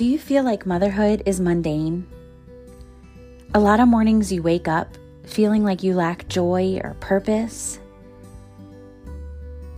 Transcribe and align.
Do 0.00 0.06
you 0.06 0.18
feel 0.18 0.44
like 0.44 0.64
motherhood 0.64 1.22
is 1.26 1.40
mundane? 1.40 2.06
A 3.52 3.60
lot 3.60 3.80
of 3.80 3.88
mornings 3.88 4.32
you 4.32 4.42
wake 4.42 4.66
up 4.66 4.96
feeling 5.24 5.62
like 5.62 5.82
you 5.82 5.92
lack 5.92 6.26
joy 6.26 6.80
or 6.82 6.96
purpose? 7.00 7.78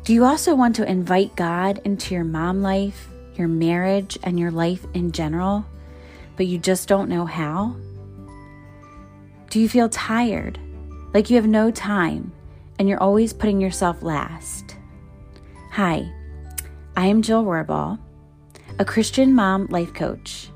Do 0.05 0.15
you 0.15 0.25
also 0.25 0.55
want 0.55 0.77
to 0.77 0.89
invite 0.89 1.35
God 1.35 1.81
into 1.85 2.15
your 2.15 2.23
mom 2.23 2.63
life, 2.63 3.09
your 3.35 3.49
marriage, 3.49 4.17
and 4.23 4.39
your 4.39 4.53
life 4.53 4.87
in 4.95 5.11
general, 5.11 5.67
but 6.37 6.47
you 6.47 6.57
just 6.57 6.87
don't 6.87 7.09
know 7.09 7.27
how? 7.27 7.75
Do 9.51 9.59
you 9.59 9.69
feel 9.69 9.89
tired, 9.89 10.57
like 11.13 11.31
you 11.31 11.35
have 11.35 11.49
no 11.49 11.73
time, 11.73 12.31
and 12.79 12.89
you're 12.89 13.03
always 13.03 13.33
putting 13.33 13.61
yourself 13.61 14.05
last? 14.05 14.77
Hi, 15.73 16.09
I 16.97 17.07
am 17.07 17.23
Jill 17.23 17.43
Rohrbaugh 17.43 17.99
a 18.79 18.85
Christian 18.85 19.35
mom 19.35 19.67
life 19.67 19.93
coach, 19.93 20.49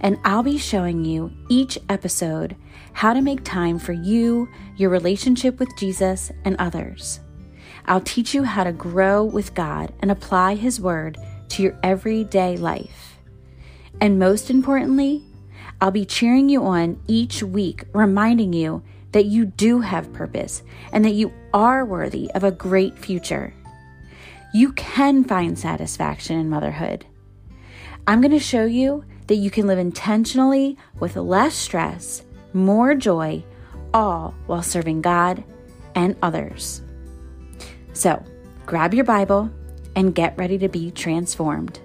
and 0.00 0.18
I'll 0.24 0.42
be 0.42 0.58
showing 0.58 1.04
you 1.04 1.30
each 1.48 1.78
episode 1.88 2.56
how 2.92 3.12
to 3.12 3.20
make 3.20 3.44
time 3.44 3.78
for 3.78 3.92
you, 3.92 4.48
your 4.76 4.90
relationship 4.90 5.58
with 5.58 5.76
Jesus, 5.76 6.32
and 6.44 6.56
others. 6.58 7.20
I'll 7.86 8.00
teach 8.00 8.34
you 8.34 8.42
how 8.42 8.64
to 8.64 8.72
grow 8.72 9.24
with 9.24 9.54
God 9.54 9.92
and 10.00 10.10
apply 10.10 10.54
His 10.54 10.80
Word 10.80 11.18
to 11.50 11.62
your 11.62 11.78
everyday 11.82 12.56
life. 12.56 13.18
And 14.00 14.18
most 14.18 14.50
importantly, 14.50 15.22
I'll 15.80 15.90
be 15.90 16.04
cheering 16.04 16.48
you 16.48 16.64
on 16.64 17.00
each 17.06 17.42
week, 17.42 17.84
reminding 17.92 18.52
you 18.52 18.82
that 19.12 19.26
you 19.26 19.46
do 19.46 19.80
have 19.80 20.12
purpose 20.12 20.62
and 20.92 21.04
that 21.04 21.14
you 21.14 21.32
are 21.54 21.84
worthy 21.84 22.30
of 22.32 22.44
a 22.44 22.50
great 22.50 22.98
future. 22.98 23.54
You 24.52 24.72
can 24.72 25.24
find 25.24 25.58
satisfaction 25.58 26.38
in 26.38 26.50
motherhood. 26.50 27.06
I'm 28.08 28.22
going 28.22 28.30
to 28.30 28.38
show 28.38 28.64
you 28.64 29.04
that 29.26 29.34
you 29.34 29.50
can 29.50 29.66
live 29.66 29.78
intentionally 29.78 30.78
with 30.98 31.16
less 31.16 31.54
stress, 31.54 32.22
more 32.54 32.94
joy, 32.94 33.44
all 33.92 34.34
while 34.46 34.62
serving 34.62 35.02
God 35.02 35.44
and 35.94 36.16
others. 36.22 36.80
So, 37.92 38.24
grab 38.64 38.94
your 38.94 39.04
Bible 39.04 39.50
and 39.94 40.14
get 40.14 40.38
ready 40.38 40.56
to 40.56 40.70
be 40.70 40.90
transformed. 40.90 41.80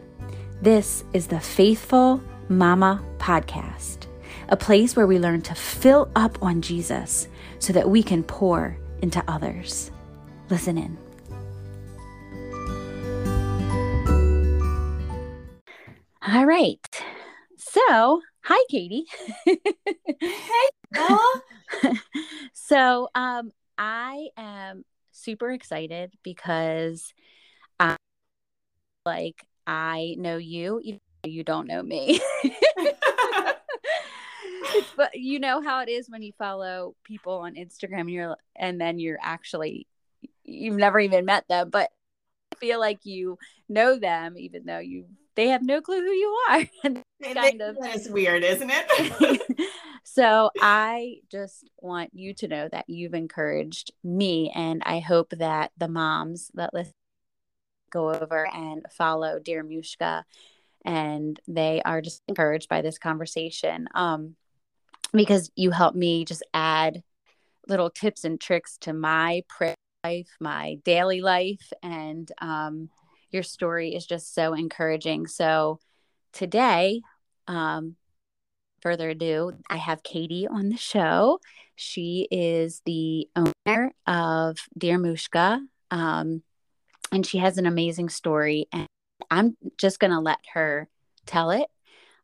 This 0.62 1.04
is 1.12 1.28
the 1.28 1.42
Faith-Full 1.42 2.24
Mama 2.48 3.04
Podcast, 3.18 4.08
a 4.48 4.56
place 4.56 4.96
where 4.96 5.08
we 5.08 5.20
learn 5.20 5.42
to 5.42 5.56
fill 5.56 6.10
up 6.16 6.42
on 6.42 6.62
Jesus 6.62 7.28
so 7.60 7.74
that 7.74 7.90
we 7.90 8.02
can 8.02 8.24
pour 8.24 8.78
into 9.02 9.22
others. 9.28 9.92
Listen 10.50 10.78
in. 10.78 11.03
All 16.34 16.48
right. 16.48 17.04
So, 17.58 18.22
hi, 18.42 18.58
Katie. 18.68 19.06
hey, 19.46 19.58
so, 22.54 23.08
um, 23.14 23.52
I 23.78 24.30
am 24.36 24.84
super 25.12 25.52
excited 25.52 26.12
because 26.24 27.14
I 27.80 27.98
like 29.06 29.46
I 29.68 30.16
know 30.18 30.38
you, 30.38 30.82
even 30.84 31.02
you 31.24 31.44
don't 31.44 31.68
know 31.68 31.84
me. 31.84 32.20
but 34.98 35.14
you 35.14 35.38
know 35.38 35.62
how 35.62 35.82
it 35.82 35.90
is 35.90 36.10
when 36.10 36.24
you 36.24 36.34
follow 36.40 36.96
people 37.04 37.34
on 37.34 37.54
Instagram 37.54 38.00
and 38.00 38.10
you're 38.10 38.38
and 38.56 38.82
then 38.82 38.98
you're 38.98 39.20
actually 39.22 39.86
you've 40.44 40.78
never 40.78 41.00
even 41.00 41.26
met 41.26 41.48
them, 41.48 41.70
but 41.70 41.92
I 42.54 42.56
feel 42.56 42.80
like 42.80 43.06
you 43.06 43.38
know 43.70 44.00
them 44.00 44.36
even 44.36 44.66
though 44.66 44.80
you 44.80 45.06
they 45.36 45.50
have 45.50 45.64
no 45.64 45.82
clue 45.82 46.02
who 46.02 46.12
you 46.12 46.38
are. 46.50 46.66
kind 46.84 47.62
of 47.62 47.78
it's 47.82 48.10
weird, 48.10 48.44
isn't 48.44 48.72
it? 48.72 49.42
so 50.04 50.50
I 50.62 51.18
just 51.32 51.70
want 51.82 52.12
you 52.14 52.34
to 52.36 52.48
know 52.48 52.70
that 52.70 52.86
you've 52.88 53.14
encouraged 53.14 53.92
me, 54.04 54.52
and 54.54 54.84
I 54.86 55.00
hope 55.00 55.32
that 55.32 55.72
the 55.78 55.88
moms 55.88 56.52
that 56.56 56.74
listen 56.74 56.94
go 57.90 58.12
over 58.12 58.48
and 58.54 58.86
follow 58.92 59.40
Dear 59.40 59.64
Mushka, 59.64 60.24
and 60.84 61.40
they 61.48 61.82
are 61.86 62.02
just 62.02 62.22
encouraged 62.28 62.68
by 62.68 62.82
this 62.82 62.98
conversation. 62.98 63.88
Um, 63.94 64.36
because 65.14 65.52
you 65.56 65.70
help 65.70 65.94
me 65.96 66.26
just 66.26 66.44
add 66.54 67.04
little 67.68 67.90
tips 67.90 68.26
and 68.26 68.42
tricks 68.42 68.78
to 68.80 68.94
my 68.94 69.44
prayer 69.48 69.76
life, 70.04 70.36
my 70.40 70.80
daily 70.84 71.22
life, 71.22 71.72
and 71.82 72.30
um, 72.42 72.90
your 73.34 73.44
story 73.44 73.96
is 73.96 74.06
just 74.06 74.34
so 74.34 74.54
encouraging. 74.54 75.28
So 75.28 75.80
today, 76.32 77.02
um, 77.48 77.96
further 78.82 79.10
ado, 79.10 79.54
I 79.70 79.78
have 79.78 80.04
Katie 80.04 80.48
on 80.48 80.70
the 80.70 80.78
show. 80.78 81.40
She 81.76 82.28
is 82.30 82.82
the 82.86 83.28
owner 83.36 83.94
of 84.06 84.58
Dear 84.78 85.00
Mushka, 85.00 85.60
um, 85.90 86.44
and 87.12 87.26
she 87.26 87.40
has 87.40 87.58
an 87.58 87.66
amazing 87.66 88.10
story. 88.10 88.68
And 88.72 88.88
I'm 89.32 89.58
just 89.78 90.00
going 90.00 90.12
to 90.12 90.20
let 90.20 90.40
her 90.54 90.88
tell 91.26 91.52
it. 91.52 91.68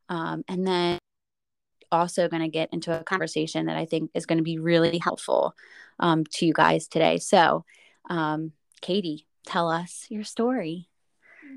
Um, 0.09 0.43
and 0.47 0.65
then 0.67 0.99
also 1.91 2.27
going 2.27 2.41
to 2.43 2.49
get 2.49 2.69
into 2.71 2.97
a 2.97 3.03
conversation 3.03 3.65
that 3.65 3.77
I 3.77 3.85
think 3.85 4.11
is 4.13 4.25
going 4.25 4.37
to 4.37 4.43
be 4.43 4.59
really 4.59 4.97
helpful 4.99 5.55
um, 5.99 6.23
to 6.33 6.45
you 6.45 6.53
guys 6.53 6.87
today. 6.87 7.17
So, 7.17 7.65
um, 8.09 8.51
Katie, 8.81 9.27
tell 9.45 9.69
us 9.69 10.05
your 10.09 10.23
story. 10.23 10.88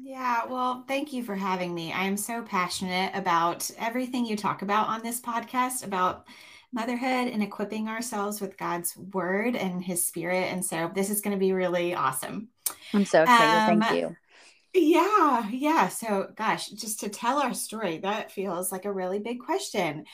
Yeah, 0.04 0.46
well, 0.46 0.84
thank 0.88 1.12
you 1.12 1.22
for 1.22 1.36
having 1.36 1.72
me. 1.72 1.92
I 1.92 2.04
am 2.04 2.16
so 2.16 2.42
passionate 2.42 3.12
about 3.14 3.70
everything 3.78 4.26
you 4.26 4.36
talk 4.36 4.62
about 4.62 4.88
on 4.88 5.00
this 5.00 5.20
podcast 5.20 5.84
about 5.84 6.26
motherhood 6.72 7.28
and 7.28 7.40
equipping 7.40 7.88
ourselves 7.88 8.40
with 8.40 8.58
God's 8.58 8.96
word 8.96 9.54
and 9.54 9.82
his 9.82 10.04
spirit. 10.04 10.50
And 10.50 10.64
so 10.64 10.90
this 10.92 11.08
is 11.08 11.20
going 11.20 11.36
to 11.36 11.40
be 11.40 11.52
really 11.52 11.94
awesome. 11.94 12.48
I'm 12.92 13.04
so 13.04 13.22
excited. 13.22 13.72
Um, 13.74 13.80
thank 13.80 14.00
you. 14.00 14.16
Yeah, 14.74 15.48
yeah. 15.50 15.88
So, 15.88 16.30
gosh, 16.34 16.68
just 16.68 17.00
to 17.00 17.08
tell 17.08 17.38
our 17.38 17.54
story, 17.54 17.98
that 17.98 18.32
feels 18.32 18.72
like 18.72 18.86
a 18.86 18.92
really 18.92 19.20
big 19.20 19.38
question. 19.38 20.04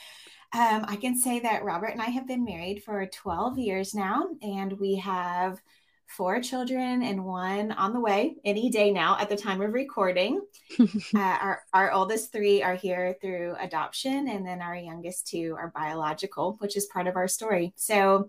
Um, 0.53 0.85
I 0.87 0.97
can 0.97 1.17
say 1.17 1.41
that 1.41 1.65
Robert 1.65 1.93
and 1.93 2.03
I 2.03 2.11
have 2.11 2.27
been 2.27 2.45
married 2.45 2.83
for 2.83 3.07
12 3.07 3.59
years 3.59 3.95
now, 3.95 4.27
and 4.43 4.73
we 4.79 4.97
have 4.97 5.63
four 6.09 6.41
children 6.41 7.03
and 7.03 7.23
one 7.23 7.71
on 7.73 7.93
the 7.93 8.01
way 8.01 8.35
any 8.45 8.71
day 8.71 8.91
now 8.91 9.17
at 9.21 9.29
the 9.29 9.37
time 9.37 9.61
of 9.61 9.73
recording. 9.75 10.41
uh, 10.81 10.87
our, 11.15 11.63
our 11.75 11.93
oldest 11.93 12.33
three 12.33 12.63
are 12.63 12.75
here 12.75 13.15
through 13.21 13.55
adoption, 13.61 14.27
and 14.29 14.47
then 14.47 14.63
our 14.63 14.75
youngest 14.75 15.27
two 15.27 15.55
are 15.59 15.73
biological, 15.75 16.57
which 16.61 16.77
is 16.77 16.87
part 16.87 17.07
of 17.07 17.17
our 17.17 17.29
story. 17.29 17.75
So 17.77 18.29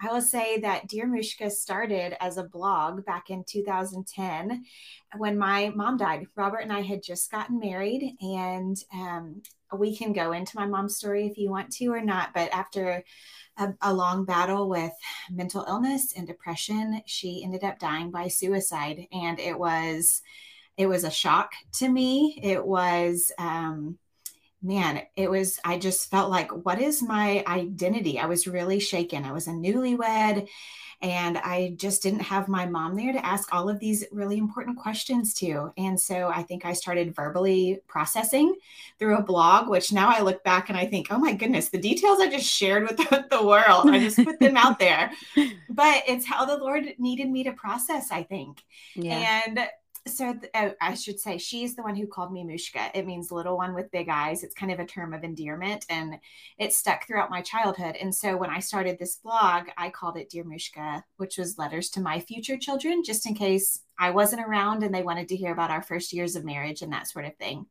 I 0.00 0.12
will 0.12 0.22
say 0.22 0.58
that 0.60 0.88
Dear 0.88 1.06
Mushka 1.06 1.50
started 1.50 2.16
as 2.22 2.36
a 2.36 2.44
blog 2.44 3.04
back 3.04 3.30
in 3.30 3.44
2010 3.44 4.64
when 5.16 5.38
my 5.38 5.72
mom 5.74 5.96
died. 5.96 6.26
Robert 6.34 6.58
and 6.58 6.72
I 6.72 6.80
had 6.80 7.02
just 7.02 7.30
gotten 7.30 7.60
married, 7.60 8.16
and 8.20 8.76
um, 8.92 9.42
we 9.72 9.96
can 9.96 10.12
go 10.12 10.32
into 10.32 10.56
my 10.56 10.66
mom's 10.66 10.96
story 10.96 11.26
if 11.26 11.38
you 11.38 11.50
want 11.50 11.70
to 11.74 11.86
or 11.86 12.00
not. 12.00 12.34
But 12.34 12.52
after 12.52 13.04
a, 13.60 13.74
a, 13.82 13.94
long 13.94 14.24
battle 14.24 14.68
with 14.68 14.92
mental 15.30 15.64
illness 15.68 16.12
and 16.16 16.26
depression. 16.26 17.02
She 17.06 17.44
ended 17.44 17.62
up 17.62 17.78
dying 17.78 18.10
by 18.10 18.26
suicide, 18.26 19.06
and 19.12 19.38
it 19.38 19.56
was 19.56 20.22
it 20.76 20.86
was 20.86 21.04
a 21.04 21.10
shock 21.10 21.52
to 21.74 21.88
me. 21.88 22.40
It 22.42 22.64
was 22.64 23.30
um, 23.38 23.98
man, 24.62 25.02
it 25.16 25.30
was 25.30 25.58
I 25.64 25.78
just 25.78 26.10
felt 26.10 26.30
like 26.30 26.50
what 26.64 26.80
is 26.80 27.02
my 27.02 27.44
identity? 27.46 28.18
I 28.18 28.26
was 28.26 28.46
really 28.46 28.80
shaken. 28.80 29.24
I 29.24 29.32
was 29.32 29.48
a 29.48 29.52
newlywed 29.52 30.48
and 31.02 31.38
I 31.38 31.72
just 31.76 32.02
didn't 32.02 32.20
have 32.20 32.46
my 32.46 32.66
mom 32.66 32.94
there 32.94 33.12
to 33.12 33.24
ask 33.24 33.54
all 33.54 33.70
of 33.70 33.80
these 33.80 34.04
really 34.12 34.36
important 34.36 34.76
questions 34.76 35.32
to. 35.34 35.72
And 35.78 35.98
so 35.98 36.28
I 36.28 36.42
think 36.42 36.66
I 36.66 36.74
started 36.74 37.14
verbally 37.14 37.80
processing 37.88 38.54
through 38.98 39.16
a 39.16 39.22
blog, 39.22 39.68
which 39.68 39.94
now 39.94 40.10
I 40.10 40.20
look 40.20 40.44
back 40.44 40.68
and 40.68 40.76
I 40.76 40.84
think, 40.84 41.06
oh 41.10 41.18
my 41.18 41.32
goodness, 41.32 41.70
the 41.70 41.78
details 41.78 42.20
I 42.20 42.28
just 42.28 42.46
shared 42.46 42.82
with 42.82 42.98
the, 42.98 43.24
the 43.30 43.44
world, 43.44 43.88
I 43.88 43.98
just 43.98 44.22
put 44.22 44.40
them 44.40 44.58
out 44.58 44.78
there. 44.78 45.10
But 45.70 46.02
it's 46.06 46.26
how 46.26 46.44
the 46.44 46.58
Lord 46.58 46.92
needed 46.98 47.30
me 47.30 47.44
to 47.44 47.52
process, 47.52 48.10
I 48.10 48.22
think. 48.22 48.62
Yeah. 48.94 49.42
And 49.46 49.60
so 50.06 50.32
th- 50.32 50.50
oh, 50.54 50.72
I 50.80 50.94
should 50.94 51.20
say 51.20 51.36
she's 51.38 51.76
the 51.76 51.82
one 51.82 51.94
who 51.94 52.06
called 52.06 52.32
me 52.32 52.44
Mushka. 52.44 52.90
It 52.94 53.06
means 53.06 53.30
little 53.30 53.56
one 53.56 53.74
with 53.74 53.90
big 53.90 54.08
eyes. 54.08 54.42
It's 54.42 54.54
kind 54.54 54.72
of 54.72 54.80
a 54.80 54.86
term 54.86 55.12
of 55.12 55.24
endearment 55.24 55.84
and 55.90 56.18
it 56.58 56.72
stuck 56.72 57.06
throughout 57.06 57.30
my 57.30 57.42
childhood. 57.42 57.96
And 57.96 58.14
so 58.14 58.36
when 58.36 58.50
I 58.50 58.60
started 58.60 58.98
this 58.98 59.16
blog, 59.16 59.68
I 59.76 59.90
called 59.90 60.16
it 60.16 60.30
Dear 60.30 60.44
Mushka, 60.44 61.02
which 61.18 61.36
was 61.36 61.58
letters 61.58 61.90
to 61.90 62.00
my 62.00 62.18
future 62.20 62.56
children, 62.56 63.02
just 63.04 63.26
in 63.26 63.34
case 63.34 63.80
I 63.98 64.10
wasn't 64.10 64.46
around 64.46 64.82
and 64.82 64.94
they 64.94 65.02
wanted 65.02 65.28
to 65.28 65.36
hear 65.36 65.52
about 65.52 65.70
our 65.70 65.82
first 65.82 66.12
years 66.12 66.34
of 66.34 66.44
marriage 66.44 66.82
and 66.82 66.92
that 66.92 67.08
sort 67.08 67.26
of 67.26 67.36
thing. 67.36 67.66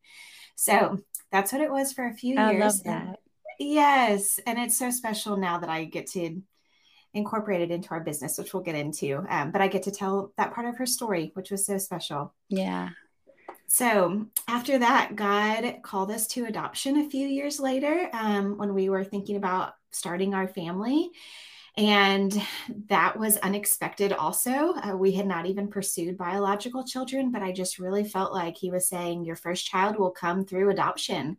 So 0.55 0.99
that's 1.31 1.51
what 1.51 1.61
it 1.61 1.71
was 1.71 1.93
for 1.93 2.05
a 2.05 2.13
few 2.13 2.37
I 2.37 2.51
years. 2.51 2.81
And 2.81 3.15
yes. 3.57 4.39
And 4.45 4.59
it's 4.59 4.77
so 4.77 4.91
special 4.91 5.37
now 5.37 5.57
that 5.59 5.69
I 5.69 5.85
get 5.85 6.07
to 6.11 6.41
incorporated 7.13 7.71
into 7.71 7.89
our 7.91 7.99
business, 7.99 8.37
which 8.37 8.53
we'll 8.53 8.63
get 8.63 8.75
into. 8.75 9.25
Um, 9.29 9.51
but 9.51 9.61
I 9.61 9.67
get 9.67 9.83
to 9.83 9.91
tell 9.91 10.31
that 10.37 10.53
part 10.53 10.67
of 10.67 10.77
her 10.77 10.85
story, 10.85 11.31
which 11.33 11.51
was 11.51 11.65
so 11.65 11.77
special. 11.77 12.33
Yeah. 12.49 12.89
So 13.67 14.25
after 14.47 14.79
that, 14.79 15.15
God 15.15 15.81
called 15.83 16.11
us 16.11 16.27
to 16.27 16.45
adoption 16.45 16.97
a 16.97 17.09
few 17.09 17.27
years 17.27 17.59
later 17.59 18.09
um, 18.13 18.57
when 18.57 18.73
we 18.73 18.89
were 18.89 19.03
thinking 19.03 19.35
about 19.35 19.73
starting 19.91 20.33
our 20.33 20.47
family. 20.47 21.11
And 21.77 22.41
that 22.87 23.17
was 23.17 23.37
unexpected 23.37 24.11
also. 24.11 24.73
Uh, 24.73 24.97
we 24.97 25.11
had 25.11 25.27
not 25.27 25.45
even 25.45 25.67
pursued 25.67 26.17
biological 26.17 26.83
children, 26.83 27.31
but 27.31 27.43
I 27.43 27.51
just 27.51 27.79
really 27.79 28.03
felt 28.03 28.33
like 28.33 28.57
he 28.57 28.71
was 28.71 28.89
saying, 28.89 29.23
Your 29.23 29.35
first 29.35 29.65
child 29.67 29.97
will 29.97 30.11
come 30.11 30.45
through 30.45 30.71
adoption. 30.71 31.37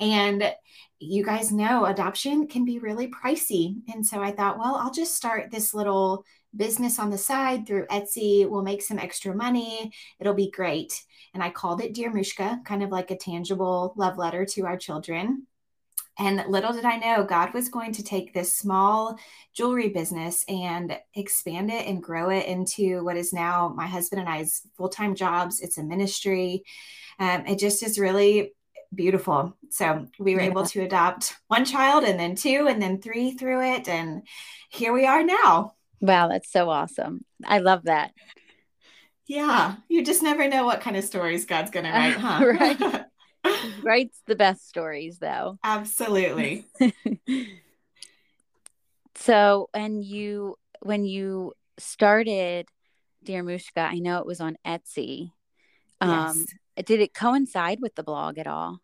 And 0.00 0.52
you 0.98 1.24
guys 1.24 1.50
know 1.50 1.86
adoption 1.86 2.46
can 2.46 2.64
be 2.64 2.78
really 2.78 3.08
pricey. 3.08 3.76
And 3.92 4.06
so 4.06 4.22
I 4.22 4.30
thought, 4.30 4.58
well, 4.58 4.76
I'll 4.76 4.92
just 4.92 5.16
start 5.16 5.50
this 5.50 5.74
little 5.74 6.24
business 6.54 6.98
on 6.98 7.10
the 7.10 7.18
side 7.18 7.66
through 7.66 7.86
Etsy. 7.86 8.48
We'll 8.48 8.62
make 8.62 8.82
some 8.82 8.98
extra 8.98 9.34
money. 9.34 9.92
It'll 10.20 10.34
be 10.34 10.50
great. 10.50 11.02
And 11.34 11.42
I 11.42 11.50
called 11.50 11.80
it 11.80 11.94
Dear 11.94 12.12
Mushka, 12.12 12.64
kind 12.64 12.82
of 12.82 12.90
like 12.90 13.10
a 13.10 13.16
tangible 13.16 13.94
love 13.96 14.18
letter 14.18 14.44
to 14.46 14.66
our 14.66 14.76
children. 14.76 15.46
And 16.18 16.44
little 16.48 16.74
did 16.74 16.84
I 16.84 16.98
know, 16.98 17.24
God 17.24 17.54
was 17.54 17.70
going 17.70 17.92
to 17.92 18.02
take 18.02 18.34
this 18.34 18.54
small 18.54 19.18
jewelry 19.54 19.88
business 19.88 20.44
and 20.46 20.98
expand 21.14 21.70
it 21.70 21.86
and 21.86 22.02
grow 22.02 22.28
it 22.28 22.44
into 22.46 23.02
what 23.02 23.16
is 23.16 23.32
now 23.32 23.72
my 23.74 23.86
husband 23.86 24.20
and 24.20 24.28
I's 24.28 24.62
full 24.76 24.90
time 24.90 25.14
jobs. 25.14 25.60
It's 25.60 25.78
a 25.78 25.82
ministry. 25.82 26.64
Um, 27.18 27.46
it 27.46 27.58
just 27.58 27.82
is 27.82 27.98
really 27.98 28.52
beautiful. 28.94 29.56
So 29.70 30.06
we 30.18 30.34
were 30.34 30.42
yeah. 30.42 30.48
able 30.48 30.66
to 30.66 30.82
adopt 30.82 31.34
one 31.48 31.64
child 31.64 32.04
and 32.04 32.18
then 32.18 32.34
two 32.34 32.66
and 32.68 32.80
then 32.80 33.00
three 33.00 33.32
through 33.32 33.62
it. 33.74 33.88
And 33.88 34.26
here 34.70 34.92
we 34.92 35.06
are 35.06 35.22
now. 35.22 35.74
Wow, 36.00 36.28
that's 36.28 36.50
so 36.50 36.68
awesome. 36.68 37.24
I 37.44 37.58
love 37.58 37.84
that. 37.84 38.12
Yeah, 39.26 39.76
you 39.88 40.04
just 40.04 40.22
never 40.22 40.48
know 40.48 40.66
what 40.66 40.80
kind 40.80 40.96
of 40.96 41.04
stories 41.04 41.46
God's 41.46 41.70
going 41.70 41.86
to 41.86 41.92
write, 41.92 42.14
huh? 42.14 42.44
right. 42.44 43.04
writes 43.82 44.20
the 44.26 44.36
best 44.36 44.68
stories, 44.68 45.18
though. 45.18 45.58
Absolutely. 45.64 46.66
so, 49.14 49.68
and 49.72 50.04
you, 50.04 50.56
when 50.80 51.04
you 51.04 51.52
started 51.78 52.68
Dear 53.24 53.42
Mushka, 53.44 53.88
I 53.88 53.98
know 53.98 54.18
it 54.18 54.26
was 54.26 54.40
on 54.40 54.56
Etsy. 54.66 55.30
Um, 56.00 56.46
yes. 56.76 56.86
Did 56.86 57.00
it 57.00 57.14
coincide 57.14 57.78
with 57.80 57.94
the 57.94 58.02
blog 58.02 58.38
at 58.38 58.46
all? 58.46 58.80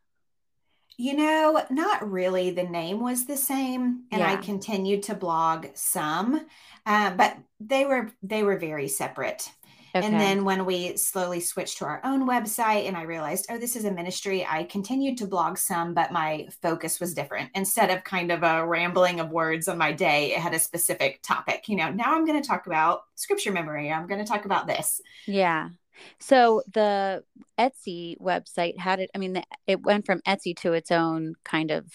You 1.01 1.15
know, 1.15 1.65
not 1.71 2.11
really. 2.11 2.51
The 2.51 2.65
name 2.65 3.01
was 3.01 3.25
the 3.25 3.37
same, 3.37 4.03
and 4.11 4.21
yeah. 4.21 4.33
I 4.33 4.37
continued 4.37 5.05
to 5.05 5.15
blog 5.15 5.67
some, 5.75 6.45
uh, 6.85 7.13
but 7.13 7.37
they 7.61 7.85
were 7.85 8.11
they 8.23 8.43
were 8.43 8.59
very 8.59 8.89
separate. 8.89 9.49
Okay. 9.95 10.07
And 10.07 10.21
then 10.21 10.45
when 10.45 10.67
we 10.67 10.97
slowly 10.97 11.41
switched 11.41 11.79
to 11.79 11.85
our 11.87 12.01
own 12.05 12.29
website 12.29 12.87
and 12.87 12.97
I 12.97 13.03
realized, 13.03 13.47
oh, 13.49 13.59
this 13.59 13.75
is 13.75 13.85
a 13.85 13.91
ministry, 13.91 14.47
I 14.47 14.65
continued 14.65 15.17
to 15.19 15.27
blog 15.27 15.57
some, 15.57 15.95
but 15.95 16.13
my 16.13 16.49
focus 16.61 17.01
was 17.01 17.15
different. 17.15 17.51
Instead 17.55 17.91
of 17.91 18.05
kind 18.05 18.31
of 18.31 18.43
a 18.43 18.67
rambling 18.67 19.19
of 19.19 19.31
words 19.31 19.67
on 19.67 19.79
my 19.79 19.93
day, 19.93 20.35
it 20.35 20.41
had 20.41 20.53
a 20.53 20.59
specific 20.59 21.23
topic. 21.23 21.69
You 21.69 21.77
know, 21.77 21.91
now 21.91 22.15
I'm 22.15 22.27
going 22.27 22.41
to 22.41 22.47
talk 22.47 22.67
about 22.67 23.05
scripture 23.15 23.53
memory. 23.53 23.91
I'm 23.91 24.07
going 24.07 24.23
to 24.23 24.31
talk 24.31 24.45
about 24.45 24.67
this. 24.67 25.01
Yeah. 25.27 25.71
So 26.19 26.63
the 26.73 27.25
Etsy 27.59 28.21
website 28.21 28.79
had 28.79 29.01
it, 29.01 29.11
I 29.15 29.19
mean, 29.19 29.43
it 29.67 29.83
went 29.83 30.07
from 30.07 30.21
Etsy 30.23 30.57
to 30.59 30.73
its 30.73 30.91
own 30.91 31.35
kind 31.45 31.71
of. 31.71 31.87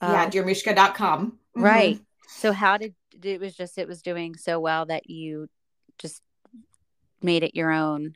Uh, 0.00 0.10
yeah, 0.12 0.30
dearmushka.com. 0.30 1.26
Mm-hmm. 1.26 1.62
Right. 1.62 2.00
So 2.28 2.52
how 2.52 2.76
did 2.76 2.94
it 3.22 3.40
was 3.40 3.54
just, 3.54 3.78
it 3.78 3.88
was 3.88 4.02
doing 4.02 4.36
so 4.36 4.58
well 4.58 4.86
that 4.86 5.08
you 5.08 5.48
just 5.98 6.22
made 7.22 7.42
it 7.42 7.54
your 7.54 7.70
own 7.70 8.14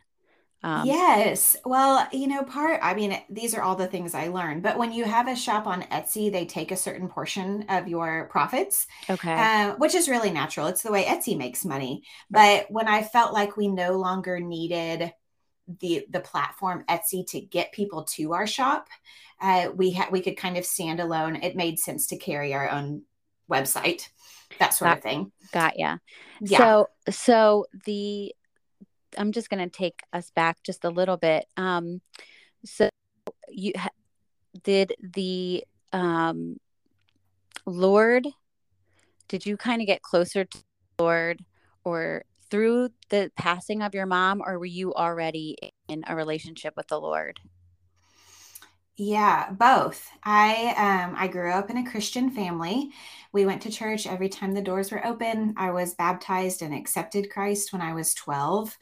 um, 0.62 0.87
yes. 0.87 1.56
Well, 1.64 2.08
you 2.12 2.26
know, 2.26 2.43
part, 2.43 2.81
I 2.82 2.94
mean, 2.94 3.20
these 3.31 3.55
are 3.55 3.62
all 3.62 3.76
the 3.76 3.87
things 3.87 4.14
I 4.14 4.29
learned, 4.29 4.62
but 4.62 4.79
when 4.79 4.93
you 4.93 5.05
have 5.05 5.29
a 5.29 5.37
shop 5.37 5.67
on 5.67 5.82
Etsy, 5.82 6.31
they 6.31 6.44
take 6.44 6.73
a 6.73 6.76
certain 6.76 7.08
portion 7.08 7.64
of 7.69 7.88
your 7.88 8.29
profits. 8.31 8.87
Okay. 9.08 9.32
Uh, 9.32 9.75
which 9.76 9.94
is 9.94 10.08
really 10.08 10.31
natural. 10.31 10.67
It's 10.67 10.82
the 10.82 10.93
way 10.93 11.05
Etsy 11.05 11.37
makes 11.37 11.64
money. 11.64 12.03
But 12.31 12.67
when 12.70 12.88
I 12.88 13.03
felt 13.03 13.32
like 13.32 13.56
we 13.56 13.69
no 13.69 13.99
longer 13.99 14.41
needed 14.41 15.12
the 15.81 16.06
the 16.11 16.20
platform 16.20 16.85
Etsy 16.88 17.26
to 17.29 17.41
get 17.41 17.73
people 17.73 18.05
to 18.05 18.32
our 18.32 18.47
shop, 18.47 18.88
uh, 19.41 19.69
we 19.75 19.91
had 19.91 20.11
we 20.11 20.20
could 20.20 20.37
kind 20.37 20.56
of 20.56 20.64
stand 20.64 21.00
alone. 21.00 21.37
It 21.37 21.56
made 21.56 21.79
sense 21.79 22.06
to 22.08 22.17
carry 22.17 22.55
our 22.55 22.70
own 22.70 23.03
website, 23.50 24.08
that 24.58 24.75
sort 24.75 24.91
got, 24.91 24.97
of 24.99 25.03
thing. 25.03 25.32
Got 25.53 25.79
ya. 25.79 25.99
Yeah. 26.41 26.58
So 26.58 26.88
so 27.11 27.67
the 27.85 28.35
I'm 29.16 29.32
just 29.32 29.50
going 29.50 29.64
to 29.64 29.70
take 29.70 30.00
us 30.12 30.30
back 30.30 30.62
just 30.62 30.84
a 30.84 30.90
little 30.90 31.16
bit. 31.16 31.46
Um, 31.56 32.00
so 32.64 32.88
you 33.48 33.72
did 34.62 34.94
the 35.00 35.64
um, 35.92 36.58
Lord? 37.64 38.26
Did 39.28 39.46
you 39.46 39.56
kind 39.56 39.80
of 39.80 39.86
get 39.86 40.02
closer 40.02 40.44
to 40.44 40.58
the 40.58 41.02
Lord, 41.02 41.44
or 41.84 42.24
through 42.50 42.90
the 43.08 43.30
passing 43.36 43.82
of 43.82 43.94
your 43.94 44.06
mom, 44.06 44.42
or 44.44 44.58
were 44.58 44.66
you 44.66 44.94
already 44.94 45.56
in 45.88 46.04
a 46.06 46.14
relationship 46.14 46.74
with 46.76 46.86
the 46.88 47.00
Lord? 47.00 47.40
Yeah, 48.98 49.50
both. 49.50 50.08
I 50.25 50.75
um 51.08 51.14
I 51.19 51.28
grew 51.28 51.50
up 51.52 51.69
in 51.70 51.76
a 51.76 51.90
Christian 51.90 52.31
family. 52.31 52.90
We 53.32 53.44
went 53.44 53.60
to 53.62 53.70
church 53.70 54.06
every 54.06 54.31
time 54.31 54.52
the 54.52 54.62
doors 54.62 54.90
were 54.90 55.06
open. 55.06 55.52
I 55.58 55.70
was 55.70 55.94
baptized 55.94 56.62
and 56.62 56.72
accepted 56.75 57.31
Christ 57.31 57.72
when 57.72 57.82
I 57.82 57.93
was 57.93 58.14
12. 58.14 58.76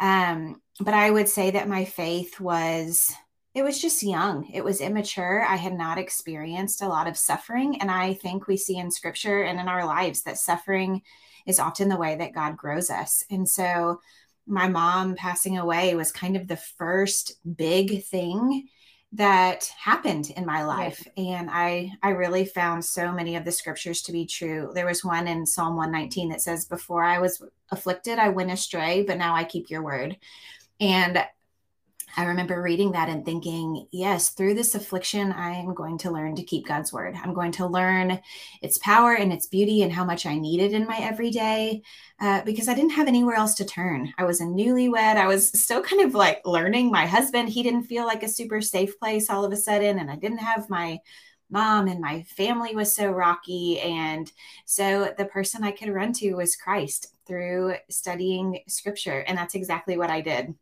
Um 0.00 0.60
but 0.80 0.94
I 0.94 1.10
would 1.10 1.28
say 1.28 1.52
that 1.52 1.68
my 1.68 1.84
faith 1.84 2.40
was 2.40 3.12
it 3.54 3.62
was 3.62 3.80
just 3.80 4.02
young. 4.02 4.50
It 4.52 4.64
was 4.64 4.80
immature. 4.80 5.44
I 5.44 5.56
had 5.56 5.74
not 5.74 5.98
experienced 5.98 6.82
a 6.82 6.88
lot 6.88 7.06
of 7.06 7.16
suffering 7.18 7.80
and 7.80 7.90
I 7.90 8.14
think 8.14 8.48
we 8.48 8.56
see 8.56 8.78
in 8.78 8.90
scripture 8.90 9.42
and 9.42 9.60
in 9.60 9.68
our 9.68 9.86
lives 9.86 10.22
that 10.22 10.38
suffering 10.38 11.02
is 11.46 11.60
often 11.60 11.88
the 11.88 11.96
way 11.96 12.16
that 12.16 12.34
God 12.34 12.56
grows 12.56 12.90
us. 12.90 13.22
And 13.30 13.48
so 13.48 14.00
my 14.46 14.68
mom 14.68 15.14
passing 15.14 15.56
away 15.58 15.94
was 15.94 16.10
kind 16.10 16.36
of 16.36 16.48
the 16.48 16.56
first 16.56 17.34
big 17.56 18.02
thing 18.04 18.68
that 19.14 19.70
happened 19.78 20.30
in 20.30 20.46
my 20.46 20.64
life 20.64 21.06
and 21.18 21.50
i 21.52 21.92
i 22.02 22.08
really 22.08 22.46
found 22.46 22.82
so 22.82 23.12
many 23.12 23.36
of 23.36 23.44
the 23.44 23.52
scriptures 23.52 24.00
to 24.02 24.12
be 24.12 24.24
true. 24.24 24.70
There 24.74 24.86
was 24.86 25.04
one 25.04 25.28
in 25.28 25.44
psalm 25.44 25.76
119 25.76 26.30
that 26.30 26.40
says 26.40 26.64
before 26.64 27.04
i 27.04 27.18
was 27.18 27.42
afflicted 27.70 28.18
i 28.18 28.30
went 28.30 28.50
astray 28.50 29.02
but 29.02 29.18
now 29.18 29.34
i 29.34 29.44
keep 29.44 29.70
your 29.70 29.82
word. 29.82 30.16
And 30.80 31.24
I 32.16 32.24
remember 32.24 32.60
reading 32.60 32.92
that 32.92 33.08
and 33.08 33.24
thinking, 33.24 33.86
yes, 33.90 34.30
through 34.30 34.54
this 34.54 34.74
affliction, 34.74 35.32
I 35.32 35.52
am 35.54 35.72
going 35.72 35.96
to 35.98 36.10
learn 36.10 36.34
to 36.36 36.42
keep 36.42 36.66
God's 36.66 36.92
word. 36.92 37.14
I'm 37.22 37.32
going 37.32 37.52
to 37.52 37.66
learn 37.66 38.20
its 38.60 38.78
power 38.78 39.14
and 39.14 39.32
its 39.32 39.46
beauty 39.46 39.82
and 39.82 39.92
how 39.92 40.04
much 40.04 40.26
I 40.26 40.38
need 40.38 40.60
it 40.60 40.72
in 40.72 40.86
my 40.86 40.98
everyday 40.98 41.82
uh, 42.20 42.42
because 42.44 42.68
I 42.68 42.74
didn't 42.74 42.90
have 42.92 43.08
anywhere 43.08 43.36
else 43.36 43.54
to 43.54 43.64
turn. 43.64 44.12
I 44.18 44.24
was 44.24 44.40
a 44.40 44.44
newlywed. 44.44 45.16
I 45.16 45.26
was 45.26 45.48
still 45.58 45.82
kind 45.82 46.02
of 46.02 46.14
like 46.14 46.46
learning. 46.46 46.90
My 46.90 47.06
husband, 47.06 47.48
he 47.48 47.62
didn't 47.62 47.84
feel 47.84 48.04
like 48.04 48.22
a 48.22 48.28
super 48.28 48.60
safe 48.60 48.98
place 48.98 49.30
all 49.30 49.44
of 49.44 49.52
a 49.52 49.56
sudden. 49.56 49.98
And 49.98 50.10
I 50.10 50.16
didn't 50.16 50.38
have 50.38 50.68
my 50.68 50.98
mom 51.50 51.86
and 51.86 52.00
my 52.00 52.22
family 52.22 52.74
was 52.74 52.94
so 52.94 53.10
rocky. 53.10 53.80
And 53.80 54.30
so 54.64 55.14
the 55.16 55.26
person 55.26 55.64
I 55.64 55.70
could 55.70 55.90
run 55.90 56.12
to 56.14 56.34
was 56.34 56.56
Christ 56.56 57.14
through 57.26 57.74
studying 57.90 58.60
scripture. 58.68 59.20
And 59.20 59.38
that's 59.38 59.54
exactly 59.54 59.96
what 59.96 60.10
I 60.10 60.20
did. 60.20 60.54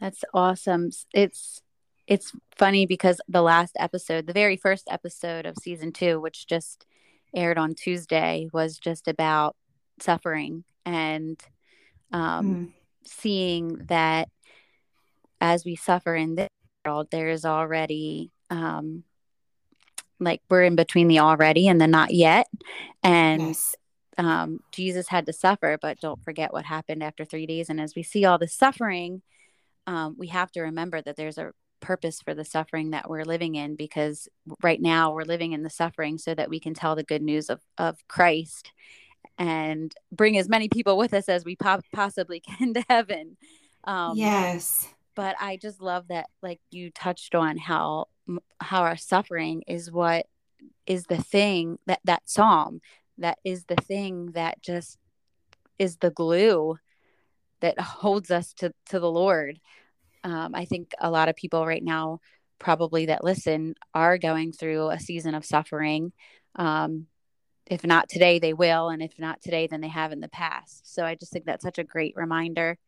That's 0.00 0.24
awesome. 0.34 0.90
It's 1.14 1.62
it's 2.06 2.32
funny 2.56 2.86
because 2.86 3.20
the 3.28 3.42
last 3.42 3.76
episode, 3.78 4.26
the 4.26 4.32
very 4.32 4.56
first 4.56 4.88
episode 4.90 5.46
of 5.46 5.56
season 5.62 5.92
2, 5.92 6.20
which 6.20 6.46
just 6.46 6.84
aired 7.34 7.58
on 7.58 7.74
Tuesday, 7.74 8.48
was 8.52 8.76
just 8.76 9.06
about 9.06 9.56
suffering 10.00 10.64
and 10.84 11.40
um, 12.12 12.54
mm. 12.54 12.72
seeing 13.04 13.76
that 13.86 14.28
as 15.40 15.64
we 15.64 15.76
suffer 15.76 16.14
in 16.14 16.34
this 16.34 16.48
world, 16.84 17.08
there 17.10 17.28
is 17.28 17.44
already 17.44 18.30
um, 18.50 19.04
like 20.20 20.40
we're 20.48 20.62
in 20.62 20.76
between 20.76 21.08
the 21.08 21.20
already 21.20 21.68
and 21.68 21.80
the 21.80 21.86
not 21.86 22.12
yet. 22.12 22.46
And 23.02 23.48
yes. 23.48 23.74
um, 24.18 24.60
Jesus 24.72 25.08
had 25.08 25.26
to 25.26 25.32
suffer, 25.32 25.78
but 25.80 26.00
don't 26.00 26.22
forget 26.22 26.52
what 26.52 26.64
happened 26.64 27.02
after 27.02 27.24
three 27.24 27.46
days. 27.46 27.68
And 27.68 27.80
as 27.80 27.94
we 27.94 28.02
see 28.02 28.24
all 28.24 28.38
the 28.38 28.48
suffering, 28.48 29.22
um, 29.86 30.16
we 30.18 30.28
have 30.28 30.50
to 30.52 30.62
remember 30.62 31.00
that 31.02 31.16
there's 31.16 31.38
a 31.38 31.52
purpose 31.80 32.20
for 32.22 32.34
the 32.34 32.44
suffering 32.44 32.90
that 32.90 33.10
we're 33.10 33.24
living 33.24 33.56
in 33.56 33.74
because 33.74 34.28
right 34.62 34.80
now 34.80 35.12
we're 35.12 35.24
living 35.24 35.52
in 35.52 35.62
the 35.62 35.70
suffering 35.70 36.16
so 36.16 36.34
that 36.34 36.48
we 36.48 36.60
can 36.60 36.74
tell 36.74 36.94
the 36.94 37.02
good 37.02 37.22
news 37.22 37.50
of, 37.50 37.60
of 37.76 37.98
Christ 38.08 38.72
and 39.38 39.92
bring 40.10 40.38
as 40.38 40.48
many 40.48 40.68
people 40.68 40.96
with 40.96 41.12
us 41.12 41.28
as 41.28 41.44
we 41.44 41.56
po- 41.56 41.80
possibly 41.92 42.40
can 42.58 42.74
to 42.74 42.84
heaven. 42.88 43.36
Um, 43.84 44.16
yes. 44.16 44.88
But 45.14 45.36
I 45.40 45.56
just 45.56 45.82
love 45.82 46.08
that, 46.08 46.26
like 46.42 46.60
you 46.70 46.90
touched 46.90 47.34
on 47.34 47.58
how 47.58 48.06
how 48.60 48.82
our 48.82 48.96
suffering 48.96 49.62
is 49.66 49.90
what 49.90 50.26
is 50.86 51.04
the 51.04 51.20
thing 51.20 51.78
that 51.86 52.00
that 52.04 52.22
psalm 52.24 52.80
that 53.18 53.38
is 53.44 53.64
the 53.64 53.76
thing 53.76 54.30
that 54.32 54.62
just 54.62 54.96
is 55.78 55.96
the 55.96 56.10
glue 56.10 56.78
that 57.62 57.80
holds 57.80 58.30
us 58.30 58.52
to 58.54 58.72
to 58.90 59.00
the 59.00 59.10
Lord. 59.10 59.58
um, 60.24 60.54
I 60.54 60.66
think 60.66 60.92
a 61.00 61.10
lot 61.10 61.28
of 61.28 61.36
people 61.36 61.66
right 61.66 61.82
now, 61.82 62.20
probably 62.58 63.06
that 63.06 63.24
listen, 63.24 63.74
are 63.94 64.18
going 64.18 64.52
through 64.52 64.90
a 64.90 65.00
season 65.00 65.34
of 65.34 65.44
suffering. 65.44 66.12
Um, 66.54 67.06
if 67.66 67.84
not 67.84 68.08
today, 68.08 68.38
they 68.38 68.52
will. 68.52 68.88
And 68.88 69.02
if 69.02 69.18
not 69.18 69.40
today, 69.40 69.66
then 69.66 69.80
they 69.80 69.88
have 69.88 70.12
in 70.12 70.20
the 70.20 70.28
past. 70.28 70.92
So 70.94 71.04
I 71.04 71.14
just 71.14 71.32
think 71.32 71.46
that's 71.46 71.64
such 71.64 71.78
a 71.78 71.84
great 71.84 72.14
reminder 72.16 72.78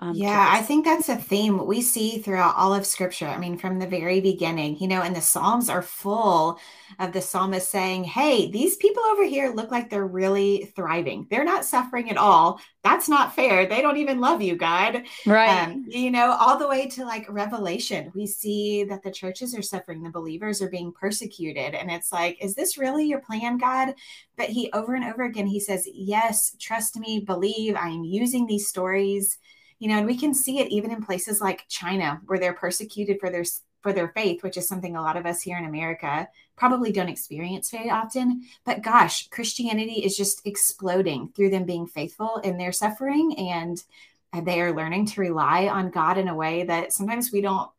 um, 0.00 0.14
yeah, 0.14 0.48
I 0.52 0.62
think 0.62 0.84
that's 0.84 1.08
a 1.08 1.16
theme 1.16 1.66
we 1.66 1.82
see 1.82 2.18
throughout 2.18 2.54
all 2.56 2.72
of 2.72 2.86
scripture. 2.86 3.26
I 3.26 3.36
mean, 3.36 3.58
from 3.58 3.80
the 3.80 3.86
very 3.86 4.20
beginning, 4.20 4.78
you 4.78 4.86
know, 4.86 5.02
and 5.02 5.14
the 5.14 5.20
Psalms 5.20 5.68
are 5.68 5.82
full 5.82 6.60
of 7.00 7.12
the 7.12 7.20
psalmist 7.20 7.68
saying, 7.68 8.04
Hey, 8.04 8.48
these 8.48 8.76
people 8.76 9.02
over 9.02 9.24
here 9.24 9.52
look 9.52 9.72
like 9.72 9.90
they're 9.90 10.06
really 10.06 10.72
thriving. 10.76 11.26
They're 11.30 11.44
not 11.44 11.64
suffering 11.64 12.10
at 12.10 12.16
all. 12.16 12.60
That's 12.84 13.08
not 13.08 13.34
fair. 13.34 13.66
They 13.66 13.82
don't 13.82 13.96
even 13.96 14.20
love 14.20 14.40
you, 14.40 14.54
God. 14.54 15.02
Right. 15.26 15.64
Um, 15.64 15.84
you 15.88 16.12
know, 16.12 16.36
all 16.38 16.58
the 16.58 16.68
way 16.68 16.86
to 16.90 17.04
like 17.04 17.26
Revelation, 17.28 18.12
we 18.14 18.24
see 18.24 18.84
that 18.84 19.02
the 19.02 19.10
churches 19.10 19.52
are 19.56 19.62
suffering, 19.62 20.04
the 20.04 20.10
believers 20.10 20.62
are 20.62 20.70
being 20.70 20.92
persecuted. 20.92 21.74
And 21.74 21.90
it's 21.90 22.12
like, 22.12 22.38
is 22.40 22.54
this 22.54 22.78
really 22.78 23.06
your 23.06 23.20
plan, 23.20 23.58
God? 23.58 23.94
But 24.36 24.50
he 24.50 24.70
over 24.72 24.94
and 24.94 25.04
over 25.04 25.24
again, 25.24 25.48
he 25.48 25.58
says, 25.58 25.88
Yes, 25.92 26.54
trust 26.60 26.96
me, 26.96 27.18
believe. 27.18 27.74
I 27.74 27.88
am 27.88 28.04
using 28.04 28.46
these 28.46 28.68
stories 28.68 29.38
you 29.78 29.88
know 29.88 29.96
and 29.96 30.06
we 30.06 30.16
can 30.16 30.34
see 30.34 30.58
it 30.58 30.70
even 30.70 30.90
in 30.90 31.02
places 31.02 31.40
like 31.40 31.66
china 31.68 32.20
where 32.26 32.38
they're 32.38 32.52
persecuted 32.52 33.18
for 33.20 33.30
their 33.30 33.44
for 33.82 33.92
their 33.92 34.08
faith 34.08 34.42
which 34.42 34.56
is 34.56 34.68
something 34.68 34.96
a 34.96 35.02
lot 35.02 35.16
of 35.16 35.26
us 35.26 35.42
here 35.42 35.58
in 35.58 35.64
america 35.64 36.28
probably 36.56 36.92
don't 36.92 37.08
experience 37.08 37.70
very 37.70 37.90
often 37.90 38.42
but 38.64 38.82
gosh 38.82 39.28
christianity 39.28 40.04
is 40.04 40.16
just 40.16 40.46
exploding 40.46 41.28
through 41.34 41.50
them 41.50 41.64
being 41.64 41.86
faithful 41.86 42.40
in 42.44 42.58
their 42.58 42.72
suffering 42.72 43.34
and 43.38 43.84
they 44.44 44.60
are 44.60 44.74
learning 44.74 45.06
to 45.06 45.20
rely 45.20 45.66
on 45.68 45.90
god 45.90 46.18
in 46.18 46.28
a 46.28 46.34
way 46.34 46.64
that 46.64 46.92
sometimes 46.92 47.32
we 47.32 47.40
don't 47.40 47.70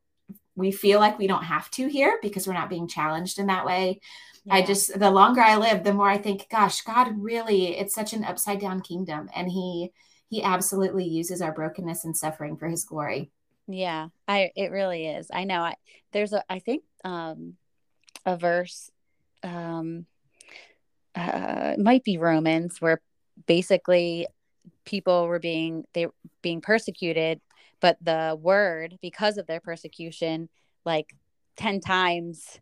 we 0.56 0.72
feel 0.72 1.00
like 1.00 1.18
we 1.18 1.27
don't 1.27 1.44
have 1.44 1.70
to 1.72 1.88
here 1.88 2.20
because 2.22 2.48
we're 2.48 2.53
not 2.53 2.70
being 2.70 2.88
challenged 2.88 3.39
in 3.39 3.48
that 3.48 3.65
way 3.65 4.00
yeah. 4.46 4.56
I 4.56 4.62
just 4.62 4.98
the 4.98 5.12
longer 5.12 5.41
I 5.41 5.58
live, 5.58 5.84
the 5.84 5.94
more 5.94 6.10
I 6.10 6.18
think, 6.18 6.48
gosh, 6.50 6.82
God 6.82 7.13
really, 7.18 7.77
it's 7.77 7.94
such 7.94 8.13
an 8.13 8.24
upside 8.24 8.60
down 8.60 8.82
kingdom. 8.82 9.29
And 9.36 9.51
he 9.51 9.91
he 10.30 10.44
absolutely 10.44 11.06
uses 11.06 11.42
our 11.42 11.52
brokenness 11.52 12.06
and 12.06 12.16
suffering 12.16 12.56
for 12.56 12.68
his 12.68 12.86
glory. 12.86 13.32
Yeah, 13.68 14.10
I 14.28 14.52
it 14.56 14.72
really 14.72 15.08
is. 15.08 15.30
I 15.34 15.44
know. 15.44 15.62
I 15.62 15.76
there's 16.12 16.34
a 16.34 16.44
I 16.50 16.60
think 16.60 16.84
um 17.04 17.56
a 18.26 18.38
verse 18.38 18.90
um 19.44 20.06
uh 21.16 21.76
might 21.78 22.04
be 22.04 22.18
Romans 22.18 22.80
where 22.80 23.02
basically 23.46 24.28
people 24.86 25.28
were 25.28 25.40
being 25.40 25.84
they 25.94 26.08
being 26.42 26.62
persecuted 26.62 27.40
but 27.80 27.98
the 28.02 28.38
word 28.40 28.98
because 29.02 29.38
of 29.38 29.48
their 29.48 29.60
persecution 29.60 30.50
like 30.86 31.16
10 31.58 31.80
times 31.80 32.60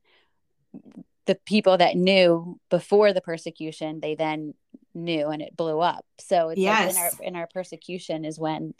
the 1.25 1.35
people 1.45 1.77
that 1.77 1.95
knew 1.95 2.59
before 2.69 3.13
the 3.13 3.21
persecution 3.21 3.99
they 3.99 4.15
then 4.15 4.53
knew 4.97 5.29
and 5.29 5.41
it 5.41 5.55
blew 5.55 5.79
up. 5.79 6.05
So 6.19 6.49
it's 6.49 6.59
yes. 6.59 6.95
like 6.95 6.95
in 6.95 7.01
our 7.01 7.27
in 7.27 7.35
our 7.35 7.47
persecution 7.47 8.25
is 8.25 8.39
when 8.39 8.73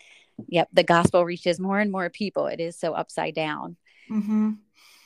yep, 0.47 0.67
the 0.73 0.83
gospel 0.83 1.23
reaches 1.23 1.59
more 1.59 1.79
and 1.79 1.91
more 1.91 2.09
people. 2.09 2.47
It 2.47 2.59
is 2.59 2.77
so 2.77 2.93
upside 2.93 3.35
down. 3.35 3.77
Mm-hmm. 4.09 4.51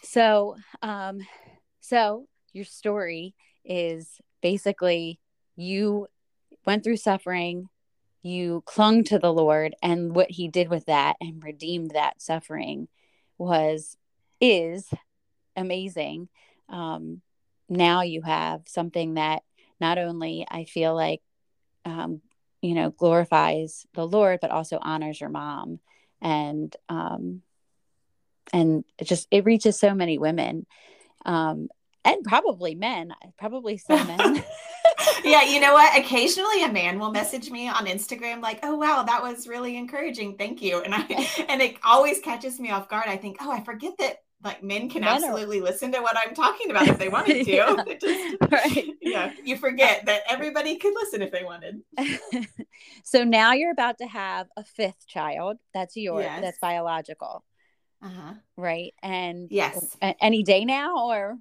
So 0.04 0.56
um 0.82 1.20
so 1.82 2.28
your 2.54 2.66
story 2.66 3.36
is 3.64 4.20
basically 4.42 5.20
you 5.56 6.08
went 6.66 6.84
through 6.84 6.98
suffering, 6.98 7.70
you 8.22 8.64
clung 8.66 9.04
to 9.06 9.20
the 9.20 9.34
Lord, 9.34 9.76
and 9.82 10.16
what 10.16 10.32
he 10.32 10.48
did 10.48 10.70
with 10.70 10.86
that 10.86 11.16
and 11.22 11.44
redeemed 11.44 11.92
that 11.92 12.22
suffering 12.22 12.88
was 13.38 13.98
is 14.40 14.88
amazing. 15.56 16.30
Um, 16.70 17.22
now 17.70 18.02
you 18.02 18.22
have 18.22 18.64
something 18.68 19.16
that 19.16 19.44
not 19.82 19.98
only 19.98 20.46
I 20.50 20.64
feel 20.64 20.96
like, 20.96 21.22
um, 21.84 22.22
you 22.62 22.76
know, 22.76 22.92
glorifies 22.92 23.86
the 23.94 24.08
Lord, 24.08 24.40
but 24.42 24.52
also 24.52 24.78
honors 24.82 25.20
your 25.20 25.32
mom. 25.32 25.80
And, 26.22 26.74
um, 26.88 27.42
and 28.54 28.86
it 28.98 29.06
just, 29.06 29.28
it 29.32 29.44
reaches 29.44 29.80
so 29.80 29.94
many 29.94 30.18
women, 30.18 30.66
um, 31.26 31.68
and 32.04 32.24
probably 32.24 32.76
men, 32.76 33.14
probably 33.38 33.78
some 33.78 34.08
men. 34.18 34.44
yeah, 35.24 35.44
you 35.44 35.60
know 35.60 35.74
what? 35.74 35.98
Occasionally 35.98 36.64
a 36.64 36.72
man 36.72 37.00
will 37.00 37.12
message 37.12 37.50
me 37.50 37.68
on 37.68 37.86
Instagram 37.86 38.42
like, 38.42 38.60
"Oh 38.64 38.76
wow, 38.76 39.04
that 39.04 39.22
was 39.22 39.48
really 39.48 39.78
encouraging. 39.78 40.36
Thank 40.38 40.62
you." 40.62 40.82
And 40.82 40.94
I 40.96 41.02
and 41.50 41.62
it 41.62 41.78
always 41.84 42.20
catches 42.20 42.60
me 42.60 42.72
off 42.72 42.90
guard. 42.90 43.06
I 43.08 43.18
think, 43.18 43.38
"Oh, 43.40 43.52
I 43.52 43.64
forget 43.64 43.94
that 44.00 44.18
like 44.44 44.64
men 44.64 44.90
can 44.90 45.02
men 45.02 45.16
absolutely 45.16 45.60
are... 45.60 45.64
listen 45.64 45.92
to 45.92 46.00
what 46.00 46.18
I'm 46.18 46.34
talking 46.34 46.72
about 46.72 46.88
if 46.88 46.98
they 46.98 47.10
wanted 47.10 47.46
to. 47.46 47.52
yeah. 47.52 47.84
Just, 48.02 48.38
right. 48.52 48.88
yeah, 49.02 49.34
you 49.44 49.58
forget 49.58 50.06
that 50.06 50.22
everybody 50.30 50.78
could 50.78 50.94
listen 50.94 51.22
if 51.22 51.32
they 51.32 51.44
wanted. 51.44 51.82
so 53.04 53.24
now 53.24 53.54
you're 53.54 53.72
about 53.72 53.98
to 54.00 54.08
have 54.08 54.48
a 54.58 54.64
fifth 54.64 55.08
child. 55.08 55.58
That's 55.74 55.96
yours. 55.96 56.26
Yes. 56.26 56.42
That's 56.42 56.60
biological. 56.60 57.44
Uh-huh. 58.04 58.34
Right. 58.58 58.94
And 59.04 59.48
yes, 59.52 59.96
any 60.02 60.44
day 60.44 60.66
now 60.66 61.08
or 61.08 61.38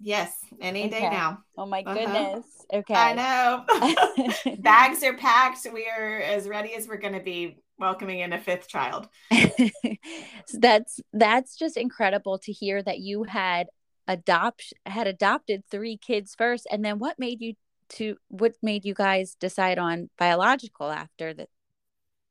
Yes, 0.00 0.32
any 0.60 0.86
okay. 0.86 1.00
day 1.00 1.10
now. 1.10 1.42
Oh 1.56 1.66
my 1.66 1.80
uh-huh. 1.80 1.94
goodness. 1.94 2.46
Okay. 2.72 2.94
I 2.94 3.14
know. 3.14 4.56
Bags 4.58 5.02
are 5.02 5.14
packed. 5.14 5.66
We 5.72 5.88
are 5.88 6.20
as 6.20 6.46
ready 6.46 6.74
as 6.74 6.86
we're 6.86 6.98
going 6.98 7.14
to 7.14 7.20
be 7.20 7.58
welcoming 7.78 8.20
in 8.20 8.32
a 8.32 8.40
fifth 8.40 8.68
child. 8.68 9.08
that's 10.54 11.00
that's 11.12 11.56
just 11.56 11.76
incredible 11.76 12.38
to 12.38 12.52
hear 12.52 12.82
that 12.82 12.98
you 12.98 13.24
had 13.24 13.68
adopt 14.06 14.72
had 14.86 15.06
adopted 15.06 15.62
three 15.70 15.96
kids 15.98 16.34
first 16.34 16.66
and 16.70 16.82
then 16.82 16.98
what 16.98 17.18
made 17.18 17.42
you 17.42 17.52
to 17.88 18.16
what 18.28 18.54
made 18.62 18.84
you 18.84 18.94
guys 18.94 19.36
decide 19.38 19.78
on 19.78 20.08
biological 20.18 20.90
after 20.90 21.34
the 21.34 21.46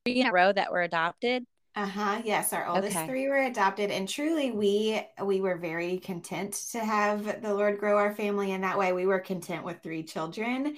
three 0.06 0.22
in 0.22 0.28
a 0.28 0.32
row 0.32 0.52
that 0.52 0.72
were 0.72 0.82
adopted? 0.82 1.46
Uh-huh. 1.78 2.20
Yes, 2.26 2.54
our 2.54 2.68
oldest 2.68 2.98
okay. 2.98 3.06
three 3.06 3.28
were 3.28 3.44
adopted 3.44 3.92
and 3.92 4.10
truly 4.10 4.50
we 4.50 5.00
we 5.24 5.42
were 5.42 5.58
very 5.58 6.00
content 6.00 6.54
to 6.72 6.80
have 6.80 7.44
the 7.44 7.54
Lord 7.54 7.78
grow 7.78 8.00
our 8.00 8.16
family 8.16 8.52
in 8.52 8.62
that 8.62 8.80
way. 8.80 8.94
We 8.94 9.06
were 9.06 9.20
content 9.20 9.64
with 9.64 9.84
three 9.84 10.02
children. 10.02 10.76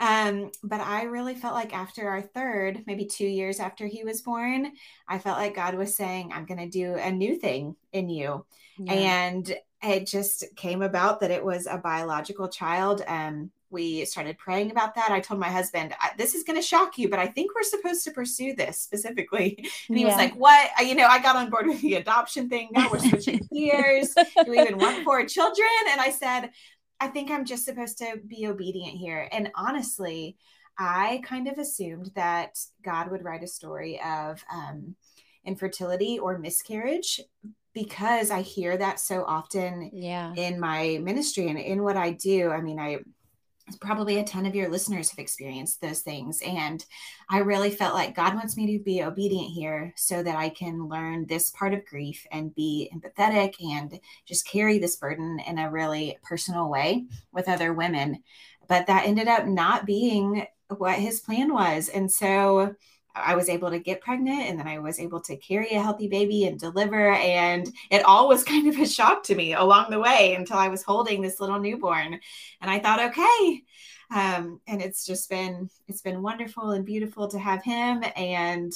Um, 0.00 0.50
but 0.62 0.80
I 0.80 1.02
really 1.02 1.34
felt 1.34 1.52
like 1.52 1.76
after 1.76 2.08
our 2.08 2.22
third, 2.22 2.84
maybe 2.86 3.04
2 3.04 3.26
years 3.26 3.60
after 3.60 3.86
he 3.86 4.04
was 4.04 4.22
born, 4.22 4.72
I 5.06 5.18
felt 5.18 5.36
like 5.36 5.54
God 5.54 5.74
was 5.74 5.94
saying, 5.94 6.32
I'm 6.32 6.46
going 6.46 6.60
to 6.60 6.68
do 6.70 6.94
a 6.94 7.10
new 7.10 7.36
thing 7.36 7.76
in 7.92 8.08
you. 8.08 8.46
Yeah. 8.78 8.92
And 8.92 9.54
it 9.82 10.06
just 10.06 10.44
came 10.56 10.80
about 10.80 11.20
that 11.20 11.30
it 11.30 11.44
was 11.44 11.66
a 11.66 11.76
biological 11.76 12.48
child. 12.48 13.02
Um, 13.06 13.50
we 13.70 14.04
started 14.04 14.38
praying 14.38 14.70
about 14.70 14.94
that. 14.94 15.10
I 15.10 15.20
told 15.20 15.40
my 15.40 15.50
husband, 15.50 15.94
"This 16.16 16.34
is 16.34 16.44
going 16.44 16.56
to 16.56 16.62
shock 16.62 16.98
you, 16.98 17.08
but 17.08 17.18
I 17.18 17.26
think 17.26 17.54
we're 17.54 17.62
supposed 17.62 18.04
to 18.04 18.10
pursue 18.10 18.54
this 18.54 18.78
specifically." 18.78 19.56
And 19.88 19.96
he 19.96 20.04
yeah. 20.04 20.08
was 20.08 20.16
like, 20.16 20.34
"What?" 20.34 20.70
You 20.80 20.94
know, 20.94 21.06
I 21.06 21.20
got 21.20 21.36
on 21.36 21.50
board 21.50 21.66
with 21.66 21.80
the 21.80 21.94
adoption 21.94 22.48
thing. 22.48 22.68
Now 22.72 22.88
we're 22.90 22.98
switching 23.08 23.46
gears. 23.52 24.14
Do 24.14 24.50
we 24.50 24.60
even 24.60 24.78
want 24.78 25.04
four 25.04 25.24
children? 25.24 25.68
And 25.90 26.00
I 26.00 26.10
said, 26.10 26.50
"I 27.00 27.08
think 27.08 27.30
I'm 27.30 27.44
just 27.44 27.64
supposed 27.64 27.98
to 27.98 28.18
be 28.26 28.46
obedient 28.46 28.96
here." 28.96 29.28
And 29.30 29.50
honestly, 29.54 30.36
I 30.78 31.20
kind 31.24 31.48
of 31.48 31.58
assumed 31.58 32.12
that 32.14 32.58
God 32.82 33.10
would 33.10 33.24
write 33.24 33.42
a 33.42 33.48
story 33.48 34.00
of 34.04 34.42
um, 34.52 34.94
infertility 35.44 36.18
or 36.18 36.38
miscarriage 36.38 37.20
because 37.74 38.30
I 38.30 38.42
hear 38.42 38.76
that 38.76 39.00
so 39.00 39.24
often 39.24 39.90
yeah. 39.92 40.32
in 40.34 40.58
my 40.58 40.98
ministry 41.02 41.48
and 41.48 41.58
in 41.58 41.82
what 41.82 41.96
I 41.96 42.10
do. 42.12 42.50
I 42.50 42.60
mean, 42.60 42.78
I 42.78 42.98
probably 43.76 44.18
a 44.18 44.24
ton 44.24 44.46
of 44.46 44.54
your 44.54 44.68
listeners 44.68 45.10
have 45.10 45.18
experienced 45.18 45.80
those 45.80 46.00
things. 46.00 46.40
And 46.42 46.84
I 47.30 47.38
really 47.38 47.70
felt 47.70 47.94
like 47.94 48.16
God 48.16 48.34
wants 48.34 48.56
me 48.56 48.78
to 48.78 48.82
be 48.82 49.02
obedient 49.02 49.50
here 49.52 49.92
so 49.96 50.22
that 50.22 50.36
I 50.36 50.48
can 50.48 50.88
learn 50.88 51.26
this 51.26 51.50
part 51.50 51.74
of 51.74 51.84
grief 51.84 52.26
and 52.32 52.54
be 52.54 52.90
empathetic 52.94 53.54
and 53.64 53.98
just 54.26 54.48
carry 54.48 54.78
this 54.78 54.96
burden 54.96 55.40
in 55.46 55.58
a 55.58 55.70
really 55.70 56.18
personal 56.22 56.68
way 56.68 57.06
with 57.32 57.48
other 57.48 57.72
women. 57.72 58.22
But 58.68 58.86
that 58.86 59.06
ended 59.06 59.28
up 59.28 59.46
not 59.46 59.86
being 59.86 60.46
what 60.76 60.98
his 60.98 61.20
plan 61.20 61.52
was. 61.52 61.88
And 61.88 62.10
so 62.10 62.74
I 63.24 63.34
was 63.34 63.48
able 63.48 63.70
to 63.70 63.78
get 63.78 64.00
pregnant 64.00 64.42
and 64.42 64.58
then 64.58 64.68
I 64.68 64.78
was 64.78 64.98
able 64.98 65.20
to 65.22 65.36
carry 65.36 65.70
a 65.70 65.82
healthy 65.82 66.08
baby 66.08 66.46
and 66.46 66.58
deliver. 66.58 67.12
And 67.12 67.72
it 67.90 68.04
all 68.04 68.28
was 68.28 68.44
kind 68.52 68.68
of 68.68 68.78
a 68.78 68.86
shock 68.86 69.22
to 69.24 69.34
me 69.34 69.54
along 69.54 69.90
the 69.90 70.00
way 70.00 70.34
until 70.34 70.56
I 70.56 70.68
was 70.68 70.82
holding 70.82 71.22
this 71.22 71.40
little 71.40 71.58
newborn. 71.58 72.18
And 72.60 72.70
I 72.70 72.78
thought, 72.78 73.00
okay. 73.10 73.62
Um, 74.10 74.60
and 74.66 74.80
it's 74.80 75.04
just 75.04 75.28
been 75.28 75.68
it's 75.86 76.00
been 76.00 76.22
wonderful 76.22 76.70
and 76.70 76.84
beautiful 76.84 77.28
to 77.28 77.38
have 77.38 77.62
him. 77.62 78.02
And 78.16 78.72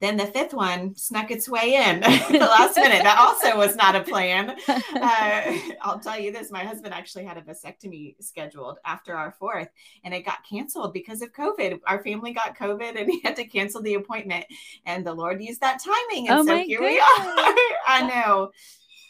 then 0.00 0.16
the 0.16 0.26
fifth 0.26 0.52
one 0.52 0.94
snuck 0.96 1.30
its 1.30 1.48
way 1.48 1.74
in 1.74 2.00
the 2.32 2.38
last 2.38 2.76
minute. 2.76 3.02
That 3.02 3.18
also 3.18 3.56
was 3.56 3.76
not 3.76 3.96
a 3.96 4.00
plan. 4.00 4.56
Uh, 4.94 5.58
I'll 5.82 5.98
tell 5.98 6.18
you 6.18 6.32
this 6.32 6.50
my 6.50 6.64
husband 6.64 6.94
actually 6.94 7.24
had 7.24 7.36
a 7.36 7.42
vasectomy 7.42 8.14
scheduled 8.22 8.78
after 8.84 9.14
our 9.14 9.32
fourth, 9.32 9.68
and 10.04 10.14
it 10.14 10.24
got 10.24 10.38
canceled 10.48 10.92
because 10.92 11.20
of 11.20 11.32
COVID. 11.32 11.80
Our 11.86 12.02
family 12.02 12.32
got 12.32 12.56
COVID 12.56 13.00
and 13.00 13.10
he 13.10 13.20
had 13.20 13.36
to 13.36 13.44
cancel 13.44 13.82
the 13.82 13.94
appointment. 13.94 14.46
And 14.86 15.04
the 15.04 15.12
Lord 15.12 15.42
used 15.42 15.60
that 15.60 15.82
timing. 15.82 16.28
And 16.28 16.40
oh 16.40 16.44
so 16.44 16.56
here 16.58 16.80
we 16.80 16.98
are. 16.98 17.04
I 17.86 18.10
know. 18.12 18.50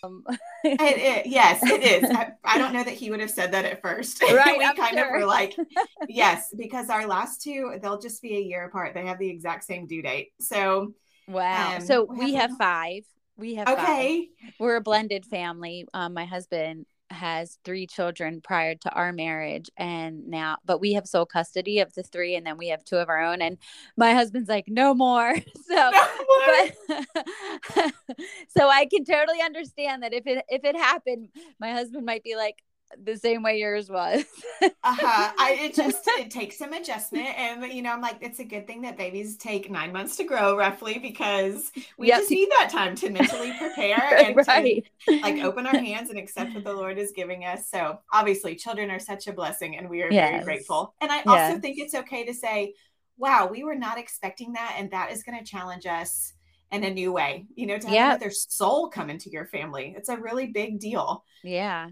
Um, 0.05 0.25
it, 0.65 0.81
it, 0.81 1.27
yes, 1.27 1.63
it 1.63 1.83
is. 1.83 2.11
I, 2.11 2.33
I, 2.45 2.59
don't 2.59 2.73
know 2.73 2.85
that 2.85 2.95
he 2.95 3.11
would 3.11 3.21
have 3.21 3.31
said 3.31 3.53
that 3.53 3.65
at 3.65 3.83
first. 3.83 4.23
Right, 4.35 4.59
we 4.59 4.65
I'm 4.65 4.77
kind 4.77 4.97
sure. 4.97 5.07
of 5.07 5.13
were 5.13 5.27
like, 5.27 5.57
yes, 6.09 6.53
because 6.57 6.91
our 6.91 7.07
last 7.07 7.43
two, 7.43 7.79
they'll 7.81 8.01
just 8.01 8.21
be 8.23 8.37
a 8.37 8.41
year 8.41 8.65
apart. 8.65 8.95
They 8.95 9.07
have 9.07 9.19
the 9.19 9.29
exact 9.29 9.65
same 9.65 9.87
due 9.87 10.03
date. 10.03 10.33
So, 10.41 10.95
wow. 11.29 11.77
Um, 11.77 11.83
so 11.83 12.05
we 12.05 12.35
have, 12.35 12.51
have 12.51 12.59
five. 12.59 13.03
We 13.37 13.55
have 13.57 13.69
okay. 13.69 14.29
Five. 14.43 14.53
We're 14.59 14.77
a 14.77 14.81
blended 14.81 15.25
family. 15.27 15.87
Um, 15.95 16.15
my 16.15 16.25
husband 16.25 16.87
has 17.11 17.59
three 17.65 17.87
children 17.87 18.41
prior 18.41 18.75
to 18.75 18.91
our 18.91 19.13
marriage 19.13 19.71
and 19.77 20.27
now 20.27 20.57
but 20.65 20.81
we 20.81 20.95
have 20.95 21.07
sole 21.07 21.27
custody 21.27 21.81
of 21.81 21.93
the 21.95 22.03
three 22.03 22.35
and 22.35 22.47
then 22.47 22.57
we 22.57 22.69
have 22.69 22.85
two 22.85 22.97
of 22.97 23.09
our 23.09 23.23
own 23.23 23.43
and 23.43 23.59
my 23.97 24.15
husband's 24.15 24.49
like 24.49 24.67
no 24.69 24.95
more 24.95 25.35
so 25.69 25.91
no 25.91 25.91
more. 25.91 26.71
But, 26.97 27.93
so 28.49 28.69
i 28.69 28.87
can 28.87 29.05
totally 29.05 29.41
understand 29.43 30.03
that 30.03 30.13
if 30.13 30.27
it 30.27 30.45
if 30.49 30.65
it 30.65 30.77
happened 30.77 31.29
my 31.61 31.73
husband 31.73 32.05
might 32.05 32.25
be 32.25 32.37
like 32.37 32.63
the 33.03 33.17
same 33.17 33.43
way 33.43 33.59
yours 33.59 33.89
was. 33.89 34.25
uh-huh. 34.63 35.33
I, 35.39 35.59
it 35.61 35.75
just 35.77 36.07
it 36.07 36.31
takes 36.31 36.59
some 36.59 36.73
adjustment, 36.73 37.29
and 37.39 37.73
you 37.73 37.83
know, 37.83 37.93
I'm 37.93 38.01
like, 38.01 38.19
it's 38.21 38.39
a 38.39 38.45
good 38.45 38.67
thing 38.67 38.83
that 38.83 38.97
babies 38.97 39.37
take 39.37 39.71
nine 39.71 39.93
months 39.93 40.17
to 40.17 40.25
grow, 40.25 40.57
roughly, 40.57 40.99
because 40.99 41.73
we 41.99 42.09
yep. 42.09 42.21
just 42.21 42.31
need 42.31 42.49
that 42.51 42.71
time 42.71 42.95
to 42.97 43.11
mentally 43.11 43.53
prepare 43.59 44.17
and 44.19 44.37
right. 44.47 44.85
to 45.09 45.21
like 45.21 45.43
open 45.43 45.67
our 45.67 45.77
hands 45.79 46.11
and 46.11 46.19
accept 46.19 46.55
what 46.55 46.65
the 46.65 46.73
Lord 46.73 46.99
is 46.99 47.13
giving 47.15 47.45
us. 47.45 47.69
So, 47.69 47.99
obviously, 48.13 48.55
children 48.55 48.91
are 48.91 49.01
such 49.01 49.27
a 49.27 49.33
blessing, 49.33 49.77
and 49.77 49.89
we 49.89 50.03
are 50.03 50.11
yes. 50.11 50.31
very 50.31 50.45
grateful. 50.45 50.95
And 51.01 51.11
I 51.11 51.19
also 51.19 51.35
yes. 51.35 51.61
think 51.61 51.79
it's 51.79 51.95
okay 51.95 52.25
to 52.25 52.35
say, 52.35 52.75
"Wow, 53.17 53.49
we 53.51 53.65
were 53.65 53.77
not 53.77 53.99
expecting 53.99 54.53
that, 54.55 54.77
and 54.79 54.91
that 54.91 55.11
is 55.11 55.23
going 55.23 55.39
to 55.39 55.45
challenge 55.45 55.87
us." 55.87 56.33
in 56.73 56.83
a 56.83 56.91
new 56.91 57.13
way, 57.13 57.47
you 57.55 57.67
know, 57.67 57.79
to 57.79 57.87
have 57.87 57.95
yep. 57.95 58.17
another 58.17 58.31
soul 58.33 58.89
come 58.89 59.09
into 59.09 59.31
your 59.31 59.47
family. 59.47 59.95
It's 59.97 60.09
a 60.09 60.17
really 60.17 60.47
big 60.47 60.81
deal. 60.81 61.25
Yeah. 61.45 61.91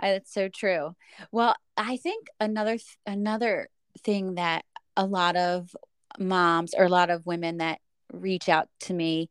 That's 0.00 0.32
so 0.32 0.48
true. 0.48 0.94
Well, 1.30 1.54
I 1.76 1.96
think 1.96 2.28
another 2.38 2.78
another 3.06 3.68
thing 4.04 4.34
that 4.36 4.64
a 4.96 5.06
lot 5.06 5.36
of 5.36 5.74
moms 6.18 6.74
or 6.74 6.84
a 6.84 6.88
lot 6.88 7.10
of 7.10 7.26
women 7.26 7.58
that 7.58 7.80
reach 8.12 8.48
out 8.48 8.68
to 8.80 8.94
me 8.94 9.30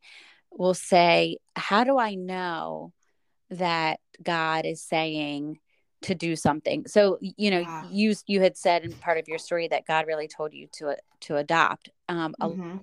will 0.52 0.74
say, 0.74 1.38
"How 1.56 1.84
do 1.84 1.98
I 1.98 2.16
know 2.16 2.94
that 3.50 4.00
God 4.22 4.66
is 4.66 4.82
saying 4.82 5.60
to 6.04 6.16
do 6.16 6.36
something?" 6.36 6.88
So, 6.88 7.18
you 7.22 7.52
know, 7.52 7.84
you 7.90 8.16
you 8.28 8.42
had 8.42 8.58
said 8.58 8.84
in 8.84 8.94
part 8.94 9.18
of 9.18 9.28
your 9.28 9.40
story 9.40 9.68
that 9.70 9.86
God 9.86 10.08
really 10.08 10.28
told 10.28 10.54
you 10.54 10.68
to 10.74 10.98
to 11.22 11.38
adopt. 11.38 11.90
Um, 12.08 12.36
mm-hmm. 12.40 12.78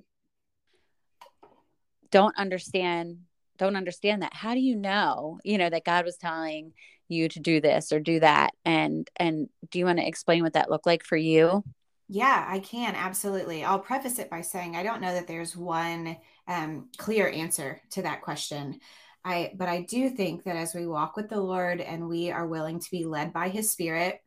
don't 2.10 2.36
understand 2.36 3.18
don't 3.56 3.76
understand 3.76 4.22
that. 4.22 4.34
How 4.34 4.54
do 4.54 4.60
you 4.60 4.76
know, 4.76 5.38
you 5.44 5.58
know, 5.58 5.70
that 5.70 5.84
God 5.84 6.04
was 6.04 6.16
telling 6.16 6.72
you 7.08 7.28
to 7.28 7.40
do 7.40 7.60
this 7.60 7.92
or 7.92 8.00
do 8.00 8.20
that? 8.20 8.52
And 8.64 9.08
and 9.16 9.48
do 9.70 9.78
you 9.78 9.84
want 9.84 9.98
to 9.98 10.06
explain 10.06 10.42
what 10.42 10.54
that 10.54 10.70
looked 10.70 10.86
like 10.86 11.04
for 11.04 11.16
you? 11.16 11.64
Yeah 12.08 12.44
i 12.48 12.60
can 12.60 12.94
absolutely. 12.94 13.64
I'll 13.64 13.80
preface 13.80 14.18
it 14.18 14.30
by 14.30 14.40
saying 14.40 14.76
i 14.76 14.82
don't 14.82 15.00
know 15.00 15.12
that 15.14 15.26
there's 15.26 15.56
one 15.56 16.16
um, 16.48 16.88
clear 16.96 17.28
answer 17.28 17.80
to 17.90 18.02
that 18.02 18.22
question. 18.22 18.80
I 19.24 19.52
but 19.56 19.68
i 19.68 19.82
do 19.82 20.10
think 20.10 20.44
that 20.44 20.56
as 20.56 20.72
we 20.72 20.86
walk 20.86 21.16
with 21.16 21.28
the 21.28 21.40
lord 21.40 21.80
and 21.80 22.08
we 22.08 22.30
are 22.30 22.46
willing 22.46 22.78
to 22.78 22.90
be 22.92 23.04
led 23.04 23.32
by 23.32 23.48
his 23.48 23.72
spirit 23.72 24.20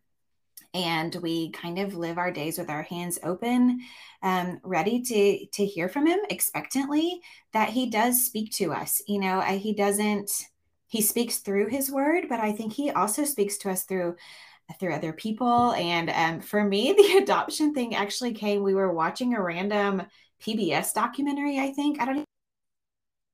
and 0.73 1.15
we 1.15 1.51
kind 1.51 1.79
of 1.79 1.95
live 1.95 2.17
our 2.17 2.31
days 2.31 2.57
with 2.57 2.69
our 2.69 2.83
hands 2.83 3.17
open 3.23 3.79
um, 4.21 4.59
ready 4.63 5.01
to 5.01 5.45
to 5.47 5.65
hear 5.65 5.89
from 5.89 6.05
him 6.05 6.19
expectantly 6.29 7.21
that 7.53 7.69
he 7.69 7.89
does 7.89 8.23
speak 8.23 8.51
to 8.51 8.71
us 8.71 9.01
you 9.07 9.19
know 9.19 9.41
he 9.41 9.73
doesn't 9.73 10.29
he 10.89 11.01
speaks 11.03 11.37
through 11.37 11.67
his 11.67 11.91
word, 11.91 12.25
but 12.27 12.39
I 12.39 12.51
think 12.51 12.73
he 12.73 12.89
also 12.89 13.23
speaks 13.23 13.57
to 13.59 13.69
us 13.69 13.83
through 13.83 14.15
through 14.79 14.93
other 14.93 15.13
people. 15.13 15.71
And 15.73 16.09
um, 16.09 16.41
for 16.41 16.63
me, 16.63 16.93
the 16.97 17.19
adoption 17.23 17.73
thing 17.73 17.95
actually 17.95 18.33
came. 18.33 18.63
We 18.63 18.73
were 18.73 18.91
watching 18.91 19.33
a 19.33 19.41
random 19.41 20.03
PBS 20.41 20.93
documentary. 20.93 21.59
I 21.59 21.71
think 21.71 22.01
I 22.01 22.05
don't 22.05 22.25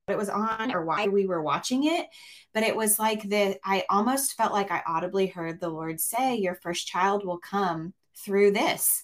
it 0.08 0.18
was 0.18 0.30
on 0.30 0.72
or 0.74 0.86
why 0.86 1.08
we 1.08 1.26
were 1.26 1.42
watching 1.42 1.86
it, 1.86 2.08
but 2.54 2.64
it 2.64 2.76
was 2.76 3.00
like 3.00 3.24
the 3.24 3.58
I 3.64 3.86
almost 3.90 4.36
felt 4.36 4.54
like 4.54 4.72
I 4.72 4.84
audibly 4.86 5.28
heard 5.28 5.60
the 5.60 5.70
Lord 5.70 6.00
say, 6.00 6.36
"Your 6.36 6.56
first 6.56 6.88
child 6.88 7.26
will 7.26 7.40
come 7.40 7.94
through 8.18 8.52
this." 8.52 9.04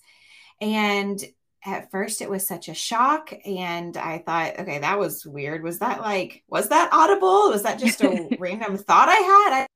And 0.60 1.24
at 1.66 1.92
first 1.92 2.22
it 2.22 2.30
was 2.30 2.48
such 2.48 2.70
a 2.70 2.74
shock 2.74 3.32
and 3.46 3.96
i 3.96 4.18
thought 4.18 4.60
okay 4.60 4.80
that 4.80 4.98
was 5.00 5.26
weird. 5.26 5.64
Was 5.64 5.80
that 5.80 6.02
like 6.02 6.44
was 6.48 6.70
that 6.70 6.90
audible? 6.92 7.50
Was 7.50 7.64
that 7.64 7.80
just 7.80 8.02
a 8.02 8.30
random 8.40 8.78
thought 8.78 9.10
i 9.10 9.16
had? 9.16 9.68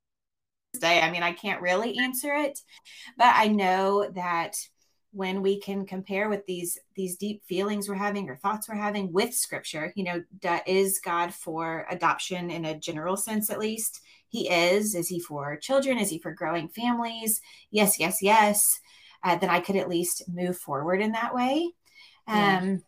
I, 0.84 1.02
I 1.02 1.12
mean 1.12 1.24
i 1.24 1.32
can't 1.32 1.62
really 1.62 1.98
answer 2.00 2.34
it 2.34 2.60
but 3.18 3.34
i 3.36 3.48
know 3.48 4.10
that 4.16 4.56
when 5.16 5.42
we 5.42 5.60
can 5.60 5.86
compare 5.86 6.30
with 6.30 6.46
these 6.46 6.78
these 6.96 7.18
deep 7.18 7.44
feelings 7.46 7.88
we're 7.88 7.96
having 7.96 8.30
or 8.30 8.36
thoughts 8.36 8.68
we're 8.68 8.76
having 8.76 9.12
with 9.12 9.34
scripture 9.34 9.92
you 9.96 10.04
know 10.04 10.22
is 10.68 11.00
god 11.00 11.34
for 11.34 11.86
adoption 11.90 12.52
in 12.52 12.66
a 12.66 12.78
general 12.78 13.18
sense 13.18 13.50
at 13.50 13.60
least 13.60 14.02
he 14.28 14.50
is 14.50 14.96
is 14.96 15.08
he 15.08 15.20
for 15.20 15.56
children 15.58 15.98
is 15.98 16.10
he 16.10 16.20
for 16.20 16.32
growing 16.32 16.68
families 16.68 17.42
yes 17.72 18.00
yes 18.00 18.22
yes 18.22 18.80
uh, 19.26 19.36
then 19.36 19.50
I 19.50 19.60
could 19.60 19.76
at 19.76 19.90
least 19.90 20.30
move 20.30 20.56
forward 20.56 21.02
in 21.02 21.14
that 21.14 21.34
way. 21.34 21.72
Yeah. 22.28 22.60
Um, 22.60 22.84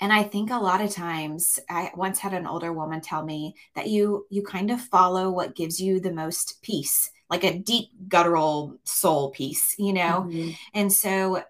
and 0.00 0.12
I 0.12 0.22
think 0.22 0.50
a 0.50 0.56
lot 0.56 0.80
of 0.80 0.90
times, 0.90 1.58
I 1.70 1.90
once 1.94 2.18
had 2.18 2.32
an 2.32 2.46
older 2.46 2.72
woman 2.72 3.00
tell 3.00 3.24
me 3.24 3.54
that 3.74 3.88
you 3.88 4.26
you 4.30 4.42
kind 4.42 4.70
of 4.70 4.80
follow 4.80 5.30
what 5.30 5.54
gives 5.54 5.80
you 5.80 6.00
the 6.00 6.12
most 6.12 6.60
peace, 6.62 7.10
like 7.30 7.44
a 7.44 7.58
deep 7.58 7.88
guttural 8.08 8.76
soul 8.84 9.30
peace, 9.30 9.74
you 9.78 9.92
know. 9.92 10.26
Mm-hmm. 10.26 10.50
And 10.74 10.92
so, 10.92 11.42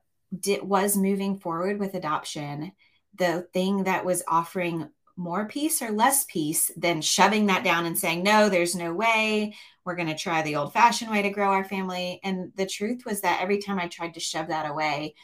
it 0.45 0.65
was 0.65 0.97
moving 0.97 1.39
forward 1.39 1.79
with 1.79 1.95
adoption 1.95 2.73
the 3.19 3.47
thing 3.53 3.85
that 3.85 4.05
was 4.05 4.23
offering 4.29 4.89
more 5.17 5.47
peace 5.47 5.81
or 5.81 5.91
less 5.91 6.25
peace 6.25 6.71
than 6.77 7.01
shoving 7.01 7.47
that 7.47 7.65
down 7.65 7.87
and 7.87 7.99
saying, 7.99 8.23
no, 8.23 8.49
there's 8.49 8.75
no 8.75 8.93
way. 8.93 9.55
We're 9.85 9.97
going 9.97 10.09
to 10.09 10.15
try 10.15 10.43
the 10.43 10.57
old 10.57 10.75
fashioned 10.75 11.11
way 11.11 11.23
to 11.23 11.31
grow 11.31 11.49
our 11.49 11.65
family. 11.65 12.21
And 12.23 12.53
the 12.57 12.67
truth 12.67 13.07
was 13.07 13.23
that 13.23 13.41
every 13.41 13.59
time 13.59 13.79
I 13.79 13.89
tried 13.89 14.15
to 14.15 14.21
shove 14.21 14.49
that 14.49 14.69
away, 14.69 15.15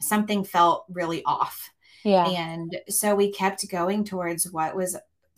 something 0.00 0.44
felt 0.44 0.84
really 0.90 1.24
off. 1.24 1.70
Yeah. 2.04 2.26
And 2.26 2.78
so 2.88 3.14
we 3.14 3.32
kept 3.32 3.68
going 3.70 4.04
towards 4.04 4.50
what 4.50 4.76
was 4.76 4.96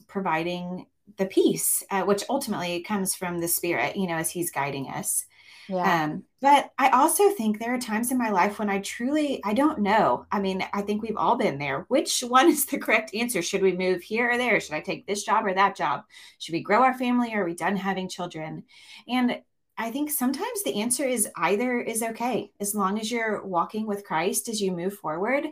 providing 0.09 0.87
the 1.17 1.27
peace, 1.27 1.83
uh, 1.91 2.03
which 2.03 2.25
ultimately 2.29 2.83
comes 2.83 3.15
from 3.15 3.39
the 3.39 3.49
spirit, 3.49 3.97
you 3.97 4.07
know, 4.09 4.17
as 4.17 4.31
he's 4.31 4.51
guiding 4.51 4.89
us. 4.89 5.27
Yeah. 5.73 6.05
Um, 6.05 6.25
but 6.41 6.71
I 6.79 6.91
also 6.91 7.31
think 7.31 7.59
there 7.59 7.75
are 7.75 7.79
times 7.79 8.13
in 8.13 8.19
my 8.19 8.31
life 8.31 8.59
when 8.59 8.69
I 8.69 8.81
truly 8.81 9.41
I 9.45 9.55
don't 9.55 9.79
know. 9.79 10.27
I 10.31 10.39
mean, 10.39 10.63
I 10.73 10.83
think 10.83 11.03
we've 11.03 11.17
all 11.17 11.37
been 11.37 11.59
there. 11.59 11.87
Which 11.89 12.21
one 12.29 12.49
is 12.49 12.67
the 12.67 12.79
correct 12.79 13.15
answer? 13.15 13.41
Should 13.41 13.63
we 13.63 13.77
move 13.77 14.03
here 14.03 14.31
or 14.31 14.37
there? 14.37 14.61
Should 14.61 14.75
I 14.75 14.81
take 14.81 15.07
this 15.07 15.25
job 15.25 15.47
or 15.47 15.55
that 15.55 15.77
job? 15.77 16.03
Should 16.39 16.53
we 16.53 16.63
grow 16.63 16.83
our 16.83 16.97
family 16.99 17.35
or 17.35 17.43
are 17.43 17.47
we 17.47 17.55
done 17.55 17.77
having 17.77 18.09
children? 18.09 18.65
And 19.09 19.41
I 19.79 19.91
think 19.91 20.11
sometimes 20.11 20.63
the 20.63 20.83
answer 20.83 21.05
is 21.05 21.29
either 21.37 21.81
is 21.81 22.03
okay 22.03 22.51
as 22.61 22.75
long 22.75 23.01
as 23.01 23.11
you're 23.11 23.43
walking 23.43 23.87
with 23.87 24.05
Christ 24.05 24.49
as 24.49 24.61
you 24.61 24.73
move 24.73 24.95
forward. 24.95 25.47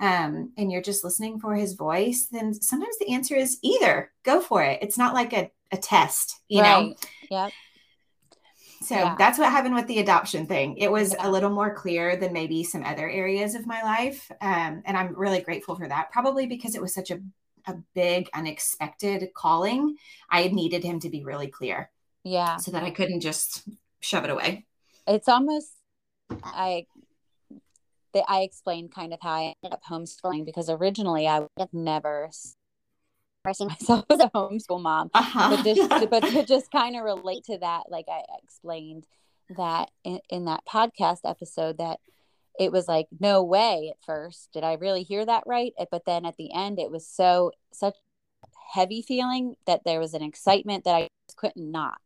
Um, 0.00 0.52
and 0.56 0.70
you're 0.70 0.80
just 0.80 1.02
listening 1.02 1.40
for 1.40 1.56
his 1.56 1.74
voice, 1.74 2.28
then 2.30 2.54
sometimes 2.54 2.96
the 2.98 3.12
answer 3.12 3.34
is 3.34 3.58
either 3.62 4.12
go 4.22 4.40
for 4.40 4.62
it. 4.62 4.78
It's 4.80 4.96
not 4.96 5.12
like 5.12 5.32
a, 5.32 5.50
a 5.72 5.76
test, 5.76 6.40
you 6.48 6.62
right. 6.62 6.86
know? 6.86 6.94
Yep. 7.30 7.52
So 8.80 8.94
yeah. 8.94 9.16
that's 9.18 9.38
what 9.38 9.50
happened 9.50 9.74
with 9.74 9.86
the 9.88 9.98
adoption 9.98 10.46
thing. 10.46 10.76
It 10.76 10.90
was 10.90 11.12
yeah. 11.12 11.26
a 11.26 11.30
little 11.30 11.50
more 11.50 11.74
clear 11.74 12.16
than 12.16 12.32
maybe 12.32 12.62
some 12.62 12.84
other 12.84 13.08
areas 13.08 13.54
of 13.54 13.66
my 13.66 13.82
life. 13.82 14.30
Um, 14.40 14.82
and 14.86 14.96
I'm 14.96 15.14
really 15.14 15.40
grateful 15.40 15.74
for 15.74 15.88
that, 15.88 16.12
probably 16.12 16.46
because 16.46 16.74
it 16.74 16.82
was 16.82 16.94
such 16.94 17.10
a, 17.10 17.20
a 17.66 17.74
big, 17.94 18.28
unexpected 18.34 19.28
calling. 19.34 19.96
I 20.30 20.48
needed 20.48 20.84
him 20.84 21.00
to 21.00 21.08
be 21.08 21.24
really 21.24 21.48
clear. 21.48 21.90
Yeah. 22.22 22.56
So 22.58 22.70
that 22.70 22.84
I 22.84 22.90
couldn't 22.90 23.20
just 23.20 23.68
shove 24.00 24.24
it 24.24 24.30
away. 24.30 24.66
It's 25.06 25.28
almost, 25.28 25.72
I, 26.44 26.86
I 28.28 28.40
explained 28.40 28.92
kind 28.94 29.12
of 29.12 29.20
how 29.22 29.32
I 29.32 29.54
ended 29.62 29.72
up 29.72 29.82
homeschooling 29.88 30.44
because 30.44 30.68
originally 30.70 31.26
I 31.26 31.40
would 31.40 31.48
have 31.58 31.72
never 31.72 32.30
expressing 33.38 33.68
myself 33.80 34.04
as 34.10 34.20
a 34.20 34.30
homeschool 34.30 34.80
mom, 34.80 35.10
uh-huh. 35.14 35.56
but 35.56 35.64
just 35.64 36.10
but 36.10 36.20
to 36.24 36.44
just 36.44 36.70
kind 36.70 36.96
of 36.96 37.04
relate 37.04 37.44
to 37.44 37.58
that, 37.58 37.84
like 37.90 38.06
I 38.08 38.22
explained 38.42 39.06
that 39.56 39.90
in, 40.04 40.20
in 40.28 40.44
that 40.44 40.64
podcast 40.66 41.20
episode, 41.24 41.78
that 41.78 41.98
it 42.58 42.72
was 42.72 42.88
like 42.88 43.06
no 43.20 43.42
way 43.42 43.88
at 43.90 44.04
first 44.04 44.48
did 44.52 44.64
i 44.64 44.74
really 44.74 45.04
hear 45.04 45.24
that 45.24 45.44
right 45.46 45.72
but 45.90 46.04
then 46.04 46.26
at 46.26 46.36
the 46.36 46.52
end 46.52 46.78
it 46.78 46.90
was 46.90 47.06
so 47.06 47.52
such 47.72 47.94
heavy 48.72 49.00
feeling 49.00 49.54
that 49.66 49.82
there 49.84 50.00
was 50.00 50.12
an 50.12 50.22
excitement 50.22 50.84
that 50.84 50.94
i 50.94 51.08
couldn't 51.36 51.70
not 51.70 51.98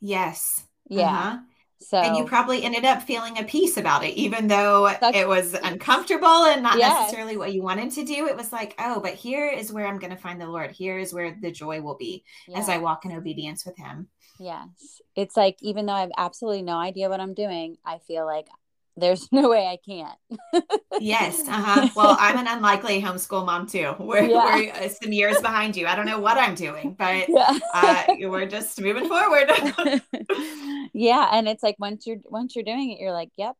yes 0.00 0.66
yeah 0.88 1.06
uh-huh. 1.06 1.38
So, 1.82 1.98
and 1.98 2.16
you 2.16 2.24
probably 2.24 2.62
ended 2.62 2.84
up 2.84 3.02
feeling 3.02 3.38
a 3.38 3.44
peace 3.44 3.76
about 3.76 4.04
it, 4.04 4.14
even 4.14 4.48
though 4.48 4.86
it 4.86 5.26
was 5.26 5.54
uncomfortable 5.54 6.44
and 6.44 6.62
not 6.62 6.78
yes. 6.78 7.00
necessarily 7.00 7.36
what 7.36 7.52
you 7.52 7.62
wanted 7.62 7.90
to 7.92 8.04
do. 8.04 8.26
It 8.26 8.36
was 8.36 8.52
like, 8.52 8.74
oh, 8.78 9.00
but 9.00 9.14
here 9.14 9.48
is 9.48 9.72
where 9.72 9.86
I'm 9.86 9.98
going 9.98 10.14
to 10.14 10.20
find 10.20 10.40
the 10.40 10.46
Lord. 10.46 10.70
Here 10.70 10.98
is 10.98 11.12
where 11.12 11.36
the 11.40 11.50
joy 11.50 11.80
will 11.80 11.96
be 11.96 12.24
yes. 12.48 12.60
as 12.60 12.68
I 12.68 12.78
walk 12.78 13.04
in 13.04 13.12
obedience 13.12 13.66
with 13.66 13.76
Him. 13.76 14.08
Yes. 14.38 15.00
It's 15.14 15.36
like, 15.36 15.56
even 15.60 15.86
though 15.86 15.92
I 15.92 16.00
have 16.00 16.12
absolutely 16.16 16.62
no 16.62 16.78
idea 16.78 17.08
what 17.08 17.20
I'm 17.20 17.34
doing, 17.34 17.76
I 17.84 17.98
feel 17.98 18.26
like 18.26 18.48
there's 18.96 19.30
no 19.32 19.48
way 19.48 19.66
I 19.66 19.78
can't. 19.84 20.64
yes. 21.00 21.42
Uh-huh. 21.52 21.88
Well, 21.94 22.16
I'm 22.18 22.38
an 22.38 22.46
unlikely 22.46 23.02
homeschool 23.02 23.44
mom 23.44 23.66
too. 23.66 23.94
We're, 23.98 24.22
yeah. 24.22 24.56
we're 24.56 24.72
uh, 24.72 24.88
some 24.88 25.12
years 25.12 25.38
behind 25.40 25.76
you. 25.76 25.86
I 25.86 25.94
don't 25.94 26.06
know 26.06 26.18
what 26.18 26.38
I'm 26.38 26.54
doing, 26.54 26.94
but 26.98 27.28
yeah. 27.28 27.58
uh, 27.74 28.04
we're 28.20 28.46
just 28.46 28.80
moving 28.80 29.06
forward. 29.06 29.50
yeah. 30.94 31.28
And 31.32 31.46
it's 31.46 31.62
like, 31.62 31.76
once 31.78 32.06
you're, 32.06 32.18
once 32.24 32.56
you're 32.56 32.64
doing 32.64 32.90
it, 32.90 33.00
you're 33.00 33.12
like, 33.12 33.30
yep, 33.36 33.56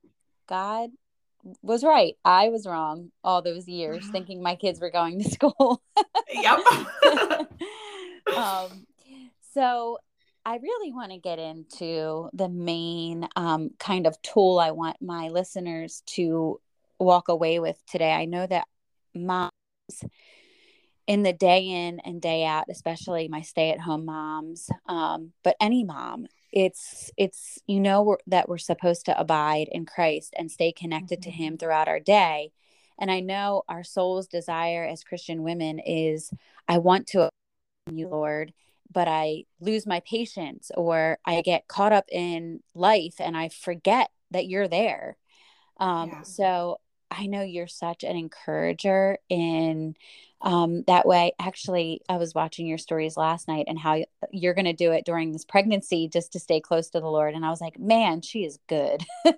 God 0.49 0.91
was 1.61 1.85
right. 1.85 2.15
I 2.25 2.49
was 2.49 2.67
wrong 2.67 3.11
all 3.23 3.43
those 3.43 3.69
years 3.69 4.09
thinking 4.11 4.43
my 4.43 4.55
kids 4.55 4.81
were 4.81 4.91
going 4.91 5.23
to 5.23 5.31
school. 5.31 5.83
yep. 6.33 6.61
um, 8.35 8.87
so 9.53 9.99
I 10.45 10.57
really 10.57 10.93
want 10.93 11.13
to 11.13 11.19
get 11.19 11.39
into 11.39 12.29
the 12.33 12.49
main 12.49 13.29
um, 13.37 13.71
kind 13.79 14.07
of 14.07 14.21
tool 14.23 14.59
I 14.59 14.73
want 14.73 15.01
my 15.01 15.29
listeners 15.29 16.03
to 16.07 16.61
walk 16.99 17.29
away 17.29 17.61
with 17.61 17.81
today. 17.87 18.13
I 18.13 18.25
know 18.25 18.47
that 18.47 18.67
moms 19.15 19.51
in 21.07 21.23
the 21.23 21.33
day 21.33 21.69
in 21.69 22.01
and 22.01 22.21
day 22.21 22.45
out, 22.45 22.67
especially 22.71 23.29
my 23.29 23.43
stay 23.43 23.71
at 23.71 23.81
home 23.81 24.05
moms, 24.05 24.69
um, 24.87 25.33
but 25.45 25.57
any 25.61 25.85
mom, 25.85 26.27
it's 26.53 27.11
it's 27.17 27.59
you 27.67 27.81
know 27.81 28.03
we're, 28.03 28.19
that 28.27 28.49
we're 28.49 28.59
supposed 28.59 29.07
to 29.07 29.19
abide 29.19 29.69
in 29.71 29.87
Christ 29.87 30.35
and 30.37 30.51
stay 30.51 30.73
connected 30.73 31.21
mm-hmm. 31.21 31.31
to 31.31 31.37
Him 31.37 31.59
throughout 31.59 31.89
our 31.89 32.01
day. 32.01 32.53
And 32.99 33.11
I 33.11 33.21
know 33.21 33.63
our 33.69 33.85
soul's 33.85 34.27
desire 34.27 34.85
as 34.85 35.03
Christian 35.03 35.43
women 35.43 35.79
is, 35.79 36.31
I 36.69 36.79
want 36.79 37.07
to 37.09 37.31
you, 37.91 38.09
Lord, 38.09 38.53
but 38.93 39.09
I 39.09 39.45
lose 39.61 39.87
my 39.87 40.01
patience 40.01 40.71
or 40.77 41.19
I 41.25 41.41
get 41.43 41.69
caught 41.69 41.93
up 41.93 42.05
in 42.11 42.61
life 42.75 43.15
and 43.19 43.37
I 43.37 43.49
forget 43.49 44.11
that 44.31 44.47
you're 44.47 44.69
there. 44.69 45.17
Um, 45.79 46.09
yeah. 46.09 46.23
So 46.23 46.81
I 47.11 47.27
know 47.27 47.43
you're 47.43 47.67
such 47.67 48.05
an 48.05 48.17
encourager 48.17 49.19
in 49.29 49.97
um, 50.41 50.83
that 50.87 51.07
way. 51.07 51.33
Actually, 51.39 52.01
I 52.09 52.17
was 52.17 52.35
watching 52.35 52.67
your 52.67 52.79
stories 52.79 53.17
last 53.17 53.49
night 53.49 53.67
and 53.69 53.79
how 53.79 54.05
you're 54.31 54.55
going 54.55 54.65
to 54.65 54.73
do 54.73 54.93
it 54.93 55.05
during 55.05 55.33
this 55.33 55.45
pregnancy 55.45 56.09
just 56.09 56.33
to 56.33 56.41
stay 56.41 56.61
close 56.61 56.91
to 56.91 57.01
the 57.01 57.11
Lord. 57.11 57.35
And 57.35 57.45
I 57.45 57.51
was 57.51 57.61
like, 57.61 57.79
man, 57.79 58.23
she 58.23 58.45
is 58.45 58.59
good. 58.69 59.05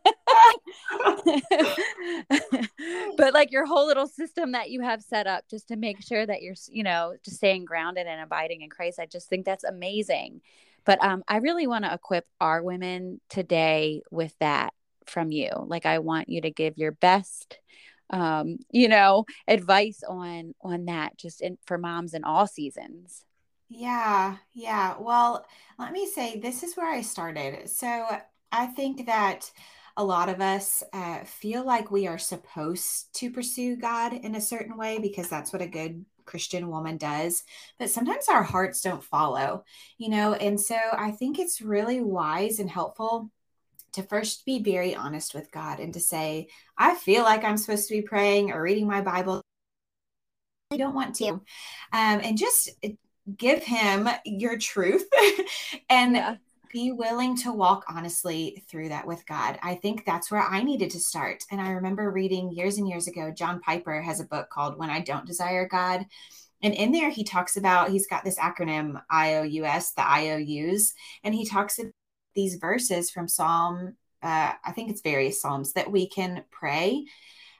like 3.34 3.52
your 3.52 3.66
whole 3.66 3.86
little 3.86 4.06
system 4.06 4.52
that 4.52 4.70
you 4.70 4.80
have 4.80 5.02
set 5.02 5.26
up 5.26 5.44
just 5.50 5.68
to 5.68 5.76
make 5.76 6.02
sure 6.02 6.24
that 6.24 6.40
you're, 6.40 6.54
you 6.68 6.84
know, 6.84 7.14
just 7.24 7.36
staying 7.36 7.64
grounded 7.64 8.06
and 8.06 8.22
abiding 8.22 8.62
in 8.62 8.70
Christ, 8.70 8.98
I 8.98 9.06
just 9.06 9.28
think 9.28 9.44
that's 9.44 9.64
amazing. 9.64 10.40
But 10.84 11.02
um, 11.02 11.24
I 11.28 11.38
really 11.38 11.66
want 11.66 11.84
to 11.84 11.92
equip 11.92 12.26
our 12.40 12.62
women 12.62 13.20
today 13.28 14.02
with 14.10 14.34
that 14.38 14.72
from 15.06 15.32
you. 15.32 15.50
Like, 15.66 15.84
I 15.84 15.98
want 15.98 16.28
you 16.28 16.40
to 16.42 16.50
give 16.50 16.78
your 16.78 16.92
best 16.92 17.58
um 18.10 18.58
you 18.70 18.86
know 18.86 19.24
advice 19.48 20.02
on 20.06 20.54
on 20.60 20.84
that 20.84 21.16
just 21.16 21.40
in 21.40 21.56
for 21.64 21.78
moms 21.78 22.12
in 22.12 22.22
all 22.22 22.46
seasons 22.46 23.24
yeah 23.70 24.36
yeah 24.52 24.94
well 25.00 25.46
let 25.78 25.90
me 25.90 26.06
say 26.06 26.38
this 26.38 26.62
is 26.62 26.76
where 26.76 26.92
i 26.92 27.00
started 27.00 27.68
so 27.68 28.06
i 28.52 28.66
think 28.66 29.06
that 29.06 29.50
a 29.96 30.04
lot 30.04 30.28
of 30.28 30.40
us 30.40 30.82
uh, 30.92 31.20
feel 31.24 31.64
like 31.64 31.90
we 31.90 32.06
are 32.06 32.18
supposed 32.18 33.14
to 33.14 33.30
pursue 33.30 33.76
god 33.76 34.12
in 34.12 34.34
a 34.34 34.40
certain 34.40 34.76
way 34.76 34.98
because 34.98 35.28
that's 35.28 35.52
what 35.52 35.62
a 35.62 35.68
good 35.68 36.04
Christian 36.24 36.68
woman 36.68 36.96
does, 36.96 37.44
but 37.78 37.90
sometimes 37.90 38.28
our 38.28 38.42
hearts 38.42 38.80
don't 38.80 39.04
follow, 39.04 39.64
you 39.98 40.08
know. 40.08 40.34
And 40.34 40.60
so 40.60 40.76
I 40.92 41.10
think 41.10 41.38
it's 41.38 41.60
really 41.60 42.00
wise 42.00 42.58
and 42.58 42.70
helpful 42.70 43.30
to 43.92 44.02
first 44.02 44.44
be 44.44 44.62
very 44.62 44.94
honest 44.94 45.34
with 45.34 45.50
God 45.52 45.78
and 45.78 45.94
to 45.94 46.00
say, 46.00 46.48
I 46.76 46.94
feel 46.94 47.22
like 47.22 47.44
I'm 47.44 47.56
supposed 47.56 47.88
to 47.88 47.94
be 47.94 48.02
praying 48.02 48.50
or 48.50 48.60
reading 48.60 48.88
my 48.88 49.00
Bible. 49.00 49.40
I 50.72 50.76
don't 50.76 50.94
want 50.94 51.14
to. 51.16 51.28
Um, 51.28 51.40
and 51.92 52.36
just 52.36 52.70
uh, 52.84 52.88
give 53.36 53.62
him 53.62 54.08
your 54.24 54.58
truth 54.58 55.06
and 55.88 56.16
yeah. 56.16 56.36
Be 56.74 56.90
willing 56.90 57.36
to 57.36 57.52
walk 57.52 57.84
honestly 57.88 58.64
through 58.68 58.88
that 58.88 59.06
with 59.06 59.24
God. 59.26 59.60
I 59.62 59.76
think 59.76 60.04
that's 60.04 60.28
where 60.28 60.42
I 60.42 60.60
needed 60.64 60.90
to 60.90 60.98
start. 60.98 61.44
And 61.52 61.60
I 61.60 61.70
remember 61.70 62.10
reading 62.10 62.50
years 62.50 62.78
and 62.78 62.88
years 62.88 63.06
ago, 63.06 63.30
John 63.30 63.60
Piper 63.60 64.02
has 64.02 64.18
a 64.18 64.24
book 64.24 64.50
called 64.50 64.76
When 64.76 64.90
I 64.90 64.98
Don't 64.98 65.24
Desire 65.24 65.68
God. 65.68 66.04
And 66.62 66.74
in 66.74 66.90
there, 66.90 67.10
he 67.10 67.22
talks 67.22 67.56
about, 67.56 67.90
he's 67.90 68.08
got 68.08 68.24
this 68.24 68.40
acronym 68.40 69.00
IOUS, 69.08 69.92
the 69.92 70.02
IOUs, 70.02 70.94
and 71.22 71.32
he 71.32 71.46
talks 71.46 71.78
about 71.78 71.92
these 72.34 72.56
verses 72.56 73.08
from 73.08 73.28
Psalm, 73.28 73.94
uh, 74.20 74.54
I 74.64 74.72
think 74.72 74.90
it's 74.90 75.00
various 75.00 75.40
Psalms 75.40 75.74
that 75.74 75.92
we 75.92 76.08
can 76.08 76.42
pray 76.50 77.04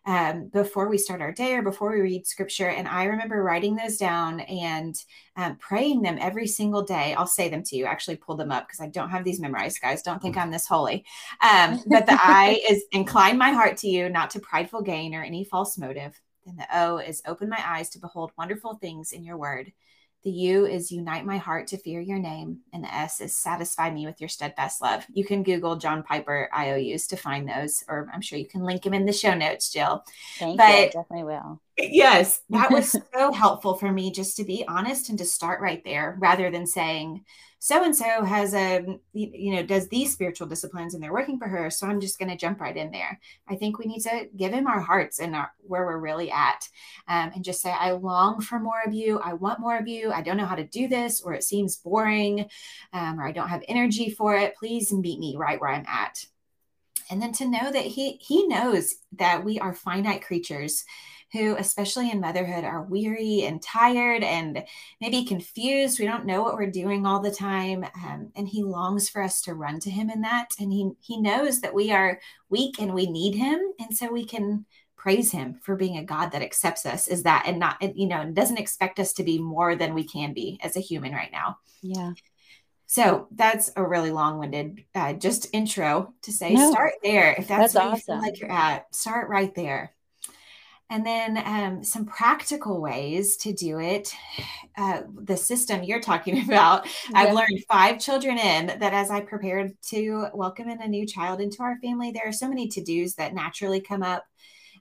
um, 0.06 0.48
before 0.48 0.88
we 0.88 0.98
start 0.98 1.22
our 1.22 1.32
day 1.32 1.54
or 1.54 1.62
before 1.62 1.92
we 1.92 2.00
read 2.00 2.26
scripture. 2.26 2.68
And 2.68 2.86
I 2.86 3.04
remember 3.04 3.42
writing 3.42 3.74
those 3.74 3.96
down 3.96 4.40
and 4.40 4.94
um, 5.36 5.56
praying 5.56 6.02
them 6.02 6.18
every 6.20 6.46
single 6.46 6.82
day. 6.82 7.14
I'll 7.14 7.26
say 7.26 7.48
them 7.48 7.62
to 7.64 7.76
you, 7.76 7.86
actually 7.86 8.16
pull 8.16 8.36
them 8.36 8.50
up 8.50 8.66
because 8.66 8.80
I 8.80 8.88
don't 8.88 9.10
have 9.10 9.24
these 9.24 9.40
memorized, 9.40 9.80
guys. 9.80 10.02
Don't 10.02 10.20
think 10.20 10.36
I'm 10.36 10.50
this 10.50 10.66
holy. 10.66 11.04
Um, 11.40 11.80
but 11.86 12.06
the 12.06 12.12
I 12.20 12.60
is 12.68 12.84
incline 12.92 13.38
my 13.38 13.50
heart 13.50 13.78
to 13.78 13.88
you, 13.88 14.08
not 14.08 14.30
to 14.30 14.40
prideful 14.40 14.82
gain 14.82 15.14
or 15.14 15.22
any 15.22 15.44
false 15.44 15.78
motive. 15.78 16.20
And 16.46 16.58
the 16.58 16.66
O 16.78 16.98
is 16.98 17.22
open 17.26 17.48
my 17.48 17.62
eyes 17.64 17.88
to 17.90 17.98
behold 17.98 18.32
wonderful 18.36 18.74
things 18.74 19.12
in 19.12 19.24
your 19.24 19.38
word. 19.38 19.72
The 20.24 20.30
U 20.30 20.64
is 20.64 20.90
unite 20.90 21.26
my 21.26 21.37
heart 21.37 21.66
to 21.68 21.76
fear 21.76 22.00
your 22.00 22.18
name. 22.18 22.60
And 22.72 22.82
the 22.82 22.94
S 22.94 23.20
is 23.20 23.37
satisfy 23.37 23.90
me 23.90 24.06
with 24.06 24.20
your 24.20 24.28
steadfast 24.28 24.80
love. 24.80 25.06
You 25.12 25.24
can 25.24 25.42
Google 25.42 25.76
John 25.76 26.02
Piper 26.02 26.48
IOUs 26.56 27.06
to 27.08 27.16
find 27.16 27.46
those, 27.46 27.84
or 27.88 28.08
I'm 28.12 28.22
sure 28.22 28.38
you 28.38 28.48
can 28.48 28.62
link 28.62 28.82
them 28.82 28.94
in 28.94 29.04
the 29.04 29.12
show 29.12 29.34
notes, 29.34 29.70
Jill. 29.70 30.02
Thank 30.38 30.56
but, 30.56 30.68
you. 30.68 30.74
I 30.74 30.87
definitely 30.87 31.24
will. 31.24 31.60
Yes, 31.76 32.40
that 32.50 32.70
was 32.70 32.92
so 33.14 33.32
helpful 33.32 33.74
for 33.74 33.90
me 33.90 34.12
just 34.12 34.37
to 34.37 34.44
be 34.44 34.64
honest 34.68 35.08
and 35.08 35.18
to 35.18 35.24
start 35.24 35.60
right 35.60 35.82
there 35.84 36.16
rather 36.20 36.50
than 36.50 36.66
saying, 36.66 37.24
so 37.58 37.82
and 37.82 37.96
so 37.96 38.22
has 38.24 38.52
a 38.52 38.84
you 39.14 39.54
know 39.54 39.62
does 39.62 39.88
these 39.88 40.12
spiritual 40.12 40.46
disciplines 40.46 40.92
and 40.92 41.02
they're 41.02 41.14
working 41.14 41.38
for 41.38 41.48
her 41.48 41.70
so 41.70 41.87
i'm 41.87 41.98
just 41.98 42.18
going 42.18 42.28
to 42.28 42.37
jump 42.37 42.60
right 42.60 42.76
in 42.76 42.90
there. 42.90 43.18
I 43.48 43.56
think 43.56 43.78
we 43.78 43.87
need 43.87 44.02
to 44.02 44.28
give 44.37 44.52
him 44.52 44.66
our 44.66 44.80
hearts 44.80 45.18
and 45.18 45.34
our, 45.34 45.50
where 45.60 45.87
we're 45.87 45.96
really 45.98 46.30
at 46.30 46.68
um, 47.08 47.32
and 47.34 47.42
just 47.42 47.62
say 47.62 47.70
i 47.70 47.92
long 47.92 48.42
for 48.42 48.58
more 48.60 48.82
of 48.87 48.92
you. 48.92 49.18
I 49.18 49.32
want 49.32 49.60
more 49.60 49.78
of 49.78 49.88
you. 49.88 50.12
I 50.12 50.20
don't 50.20 50.37
know 50.37 50.44
how 50.44 50.56
to 50.56 50.64
do 50.66 50.88
this 50.88 51.22
or 51.22 51.32
it 51.32 51.42
seems 51.42 51.76
boring 51.76 52.50
um, 52.92 53.18
or 53.18 53.26
i 53.26 53.32
don't 53.32 53.48
have 53.48 53.64
energy 53.66 54.10
for 54.10 54.37
it. 54.37 54.56
Please 54.56 54.92
meet 54.92 55.18
me 55.18 55.34
right 55.38 55.58
where 55.58 55.70
i'm 55.70 55.87
at 55.88 56.26
and 57.10 57.20
then 57.20 57.32
to 57.32 57.48
know 57.48 57.70
that 57.72 57.84
he 57.84 58.18
he 58.20 58.46
knows 58.46 58.94
that 59.12 59.44
we 59.44 59.58
are 59.58 59.74
finite 59.74 60.24
creatures 60.24 60.84
who, 61.34 61.56
especially 61.56 62.10
in 62.12 62.20
motherhood, 62.20 62.64
are 62.64 62.84
weary 62.84 63.42
and 63.42 63.60
tired 63.60 64.22
and 64.22 64.64
maybe 65.00 65.24
confused. 65.24 65.98
We 65.98 66.06
don't 66.06 66.26
know 66.26 66.42
what 66.42 66.54
we're 66.54 66.70
doing 66.70 67.04
all 67.04 67.20
the 67.20 67.32
time. 67.32 67.84
Um, 68.06 68.30
and 68.36 68.46
he 68.46 68.62
longs 68.62 69.08
for 69.08 69.20
us 69.20 69.42
to 69.42 69.54
run 69.54 69.80
to 69.80 69.90
him 69.90 70.10
in 70.10 70.20
that. 70.20 70.50
And 70.60 70.72
he, 70.72 70.92
he 71.00 71.20
knows 71.20 71.60
that 71.60 71.74
we 71.74 71.90
are 71.90 72.20
weak 72.50 72.80
and 72.80 72.94
we 72.94 73.06
need 73.06 73.34
him. 73.34 73.58
And 73.80 73.96
so 73.96 74.12
we 74.12 74.24
can 74.24 74.64
praise 74.96 75.32
him 75.32 75.58
for 75.60 75.74
being 75.74 75.98
a 75.98 76.04
God 76.04 76.30
that 76.30 76.40
accepts 76.40 76.86
us 76.86 77.08
is 77.08 77.24
that 77.24 77.44
and 77.46 77.58
not, 77.58 77.82
you 77.96 78.06
know, 78.06 78.30
doesn't 78.30 78.56
expect 78.56 79.00
us 79.00 79.12
to 79.14 79.24
be 79.24 79.38
more 79.38 79.74
than 79.74 79.92
we 79.92 80.04
can 80.04 80.34
be 80.34 80.60
as 80.62 80.76
a 80.76 80.80
human 80.80 81.12
right 81.12 81.32
now. 81.32 81.58
Yeah. 81.82 82.12
So 82.86 83.28
that's 83.30 83.70
a 83.76 83.86
really 83.86 84.10
long-winded 84.10 84.84
uh, 84.94 85.14
just 85.14 85.48
intro 85.52 86.12
to 86.22 86.32
say 86.32 86.54
no, 86.54 86.70
start 86.70 86.92
there. 87.02 87.32
If 87.32 87.48
that's, 87.48 87.72
that's 87.72 87.76
awesome. 87.76 87.94
you 87.94 88.00
feel 88.00 88.18
like 88.18 88.40
you're 88.40 88.52
at, 88.52 88.94
start 88.94 89.28
right 89.28 89.54
there. 89.54 89.94
And 90.90 91.04
then 91.04 91.38
um, 91.38 91.82
some 91.82 92.04
practical 92.04 92.80
ways 92.80 93.36
to 93.38 93.52
do 93.52 93.78
it. 93.80 94.14
Uh, 94.76 95.02
the 95.22 95.36
system 95.36 95.84
you're 95.84 96.00
talking 96.00 96.42
about, 96.44 96.84
yeah. 97.08 97.20
I've 97.20 97.32
learned 97.32 97.62
five 97.68 98.00
children 98.00 98.36
in 98.36 98.66
that 98.80 98.92
as 98.92 99.08
I 99.08 99.20
prepared 99.20 99.72
to 99.90 100.26
welcome 100.34 100.68
in 100.68 100.82
a 100.82 100.88
new 100.88 101.06
child 101.06 101.40
into 101.40 101.62
our 101.62 101.78
family, 101.78 102.10
there 102.10 102.26
are 102.26 102.32
so 102.32 102.48
many 102.48 102.66
to 102.66 102.82
dos 102.82 103.14
that 103.14 103.34
naturally 103.34 103.80
come 103.80 104.02
up. 104.02 104.24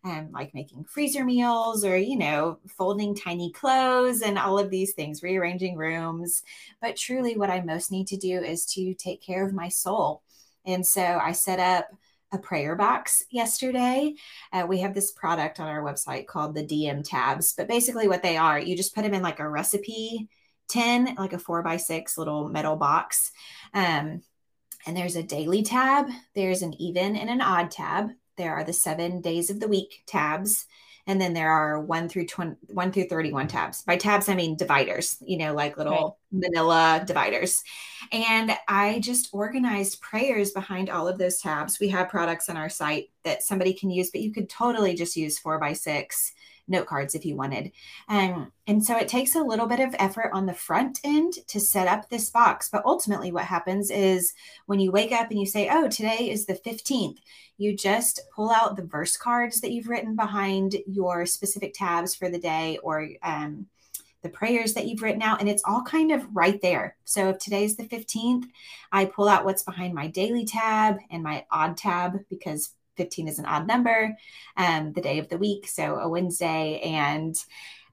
Um, 0.06 0.32
like 0.34 0.54
making 0.54 0.84
freezer 0.84 1.24
meals 1.24 1.86
or, 1.86 1.96
you 1.96 2.18
know, 2.18 2.60
folding 2.68 3.16
tiny 3.16 3.54
clothes 3.54 4.22
and 4.22 4.38
all 4.38 4.60
of 4.60 4.70
these 4.70 4.92
things, 4.92 5.24
rearranging 5.24 5.78
rooms. 5.78 6.44
But 6.82 6.98
truly, 6.98 7.38
what 7.38 7.50
I 7.50 7.62
most 7.62 7.90
need 7.90 8.08
to 8.08 8.18
do 8.18 8.42
is 8.42 8.66
to 8.74 8.94
take 8.96 9.22
care 9.22 9.48
of 9.48 9.54
my 9.54 9.70
soul. 9.70 10.22
And 10.66 10.86
so 10.86 11.02
I 11.02 11.32
set 11.32 11.60
up 11.60 11.88
a 12.34 12.38
prayer 12.38 12.76
box 12.76 13.24
yesterday. 13.30 14.16
Uh, 14.52 14.66
we 14.68 14.80
have 14.80 14.94
this 14.94 15.12
product 15.12 15.60
on 15.60 15.68
our 15.68 15.84
website 15.84 16.26
called 16.26 16.56
the 16.56 16.66
DM 16.66 17.08
tabs, 17.08 17.54
but 17.56 17.68
basically, 17.68 18.08
what 18.08 18.24
they 18.24 18.36
are, 18.36 18.60
you 18.60 18.76
just 18.76 18.96
put 18.96 19.04
them 19.04 19.14
in 19.14 19.22
like 19.22 19.40
a 19.40 19.48
recipe 19.48 20.28
tin, 20.68 21.16
like 21.18 21.34
a 21.34 21.40
four 21.40 21.62
by 21.62 21.78
six 21.78 22.18
little 22.18 22.50
metal 22.50 22.76
box. 22.76 23.32
Um, 23.74 24.24
and 24.86 24.98
there's 24.98 25.16
a 25.16 25.24
daily 25.24 25.64
tab, 25.64 26.10
there's 26.36 26.62
an 26.62 26.74
even 26.82 27.16
and 27.16 27.30
an 27.30 27.42
odd 27.42 27.72
tab. 27.72 28.10
There 28.38 28.54
are 28.54 28.64
the 28.64 28.74
seven 28.74 29.22
days 29.22 29.50
of 29.50 29.60
the 29.60 29.68
week 29.68 30.04
tabs. 30.06 30.66
And 31.06 31.20
then 31.20 31.34
there 31.34 31.52
are 31.52 31.82
one 31.82 32.08
through 32.08 32.28
20, 32.28 32.56
one 32.70 32.92
through 32.92 33.10
31 33.10 33.48
tabs. 33.50 33.82
By 33.82 33.98
tabs, 33.98 34.30
I 34.30 34.36
mean 34.36 34.56
dividers, 34.56 35.18
you 35.20 35.38
know, 35.38 35.54
like 35.54 35.78
little 35.78 36.18
right. 36.32 36.50
manila 36.50 37.04
dividers. 37.06 37.62
And 38.14 38.56
I 38.70 39.00
just 39.00 39.30
organized 39.34 40.00
prayers 40.00 40.52
behind 40.52 40.90
all 40.90 41.08
of 41.08 41.18
those 41.18 41.40
tabs. 41.40 41.78
We 41.80 41.90
have 41.90 42.08
products 42.08 42.48
on 42.48 42.56
our 42.56 42.70
site 42.70 43.10
that 43.24 43.44
somebody 43.44 43.74
can 43.74 43.90
use, 43.90 44.12
but 44.12 44.22
you 44.22 44.32
could 44.32 44.50
totally 44.50 44.94
just 44.94 45.18
use 45.18 45.38
four 45.38 45.60
by 45.60 45.74
six 45.74 46.32
note 46.68 46.88
cards 46.88 47.16
if 47.16 47.26
you 47.26 47.36
wanted. 47.36 47.72
Um, 48.08 48.52
and 48.68 48.84
so 48.84 48.98
it 48.98 49.08
takes 49.08 49.36
a 49.36 49.44
little 49.44 49.68
bit 49.68 49.80
of 49.80 49.96
effort 50.00 50.32
on 50.34 50.46
the 50.46 50.54
front 50.54 51.00
end 51.04 51.34
to 51.48 51.60
set 51.60 51.88
up 51.88 52.10
this 52.10 52.30
box. 52.30 52.70
But 52.72 52.86
ultimately, 52.86 53.32
what 53.32 53.46
happens 53.46 53.92
is 53.92 54.34
when 54.66 54.80
you 54.80 54.92
wake 54.92 55.12
up 55.12 55.30
and 55.30 55.40
you 55.40 55.46
say, 55.46 55.70
Oh, 55.72 55.88
today 55.88 56.30
is 56.30 56.46
the 56.46 56.56
15th, 56.66 57.18
you 57.58 57.76
just 57.76 58.22
pull 58.36 58.52
out 58.52 58.76
the 58.76 58.84
verse 58.84 59.18
cards 59.18 59.62
that 59.62 59.72
you've 59.72 59.88
written 59.88 60.16
behind 60.16 60.78
your 60.88 61.26
specific 61.26 61.74
tabs 61.74 62.16
for 62.16 62.30
the 62.30 62.40
day 62.40 62.80
or 62.82 63.10
um, 63.22 63.68
the 64.24 64.30
prayers 64.30 64.74
that 64.74 64.88
you've 64.88 65.02
written 65.02 65.22
out, 65.22 65.42
and 65.42 65.50
it's 65.50 65.64
all 65.66 65.84
kind 65.84 66.12
of 66.12 66.26
right 66.34 66.60
there. 66.62 66.96
So 67.04 67.30
if 67.30 67.40
today's 67.40 67.76
the 67.76 67.84
15th, 67.84 68.46
I 68.92 69.06
pull 69.06 69.28
out 69.28 69.46
what's 69.46 69.64
behind 69.64 69.94
my 69.94 70.08
daily 70.08 70.46
tab 70.46 70.98
and 71.12 71.22
my 71.22 71.46
odd 71.52 71.78
tab 71.78 72.20
because 72.30 72.74
15 72.96 73.28
is 73.28 73.40
an 73.40 73.46
odd 73.46 73.68
number, 73.68 74.16
um, 74.58 74.94
the 74.94 75.02
day 75.02 75.20
of 75.20 75.30
the 75.30 75.38
week, 75.38 75.68
so 75.68 75.96
a 75.96 76.08
Wednesday, 76.10 76.80
and 76.82 77.36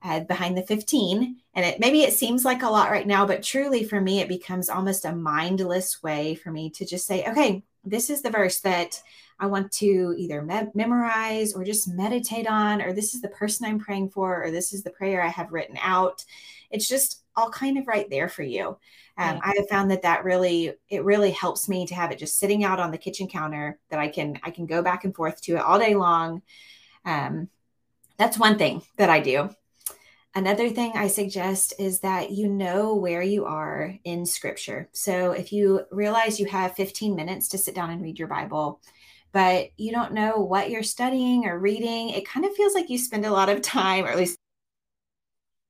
uh, 0.03 0.21
behind 0.21 0.57
the 0.57 0.63
15. 0.63 1.37
And 1.55 1.67
it 1.67 1.81
maybe 1.81 2.03
it 2.03 2.15
seems 2.15 2.45
like 2.45 2.63
a 2.63 2.71
lot 2.71 2.91
right 2.91 3.07
now, 3.07 3.27
but 3.27 3.43
truly 3.43 3.85
for 3.85 4.01
me, 4.01 4.21
it 4.21 4.29
becomes 4.29 4.69
almost 4.69 5.05
a 5.05 5.15
mindless 5.15 6.03
way 6.03 6.35
for 6.35 6.51
me 6.51 6.71
to 6.71 6.87
just 6.87 7.07
say, 7.07 7.27
okay, 7.29 7.63
this 7.85 8.11
is 8.11 8.23
the 8.23 8.31
verse 8.31 8.61
that 8.61 9.03
I 9.41 9.47
want 9.47 9.73
to 9.73 10.15
either 10.17 10.43
me- 10.43 10.69
memorize 10.75 11.55
or 11.55 11.65
just 11.65 11.89
meditate 11.89 12.47
on, 12.47 12.83
or 12.83 12.93
this 12.93 13.15
is 13.15 13.23
the 13.23 13.29
person 13.29 13.67
I'm 13.67 13.79
praying 13.79 14.11
for, 14.11 14.45
or 14.45 14.51
this 14.51 14.73
is 14.73 14.83
the 14.83 14.91
prayer 14.91 15.23
I 15.23 15.29
have 15.29 15.53
written 15.53 15.79
out. 15.81 16.25
It's 16.71 16.89
just 16.89 17.25
all 17.35 17.51
kind 17.51 17.79
of 17.79 17.87
right 17.87 18.09
there 18.11 18.29
for 18.29 18.43
you. 18.43 18.77
Um. 19.17 19.41
I 19.43 19.55
have 19.57 19.69
found 19.69 19.91
that 19.91 20.03
that 20.03 20.25
really 20.25 20.75
it 20.89 21.05
really 21.05 21.31
helps 21.31 21.69
me 21.69 21.87
to 21.87 21.95
have 21.95 22.13
it 22.13 22.19
just 22.19 22.39
sitting 22.39 22.65
out 22.65 22.81
on 22.81 22.91
the 22.91 22.99
kitchen 22.99 23.29
counter 23.29 23.79
that 23.89 23.99
I 23.99 24.09
can 24.09 24.39
I 24.43 24.51
can 24.51 24.67
go 24.67 24.83
back 24.83 25.05
and 25.05 25.15
forth 25.15 25.41
to 25.43 25.57
it 25.57 25.63
all 25.63 25.79
day 25.79 25.95
long. 25.95 26.43
Um, 27.05 27.49
that's 28.17 28.39
one 28.39 28.59
thing 28.59 28.83
that 28.97 29.11
I 29.11 29.21
do. 29.21 29.51
Another 30.35 30.69
thing 30.69 30.93
I 30.95 31.09
suggest 31.09 31.75
is 31.79 32.01
that 32.01 32.31
you 32.31 32.49
know 32.49 32.95
where 32.95 33.23
you 33.23 33.47
are 33.47 33.97
in 34.05 34.25
scripture. 34.25 34.89
So 34.93 35.33
if 35.33 35.53
you 35.53 35.87
realize 35.91 36.39
you 36.39 36.47
have 36.47 36.77
15 36.77 37.17
minutes 37.17 37.49
to 37.49 37.59
sit 37.59 37.75
down 37.75 37.91
and 37.91 38.01
read 38.01 38.19
your 38.19 38.29
Bible, 38.29 38.81
but 39.33 39.71
you 39.77 39.93
don't 39.93 40.13
know 40.13 40.39
what 40.39 40.71
you're 40.71 40.83
studying 40.83 41.47
or 41.47 41.59
reading, 41.59 42.11
it 42.11 42.27
kind 42.27 42.45
of 42.45 42.55
feels 42.55 42.75
like 42.75 42.91
you 42.91 42.99
spend 42.99 43.25
a 43.27 43.31
lot 43.31 43.49
of 43.49 43.63
time, 43.63 44.05
or 44.05 44.09
at 44.09 44.17
least 44.17 44.37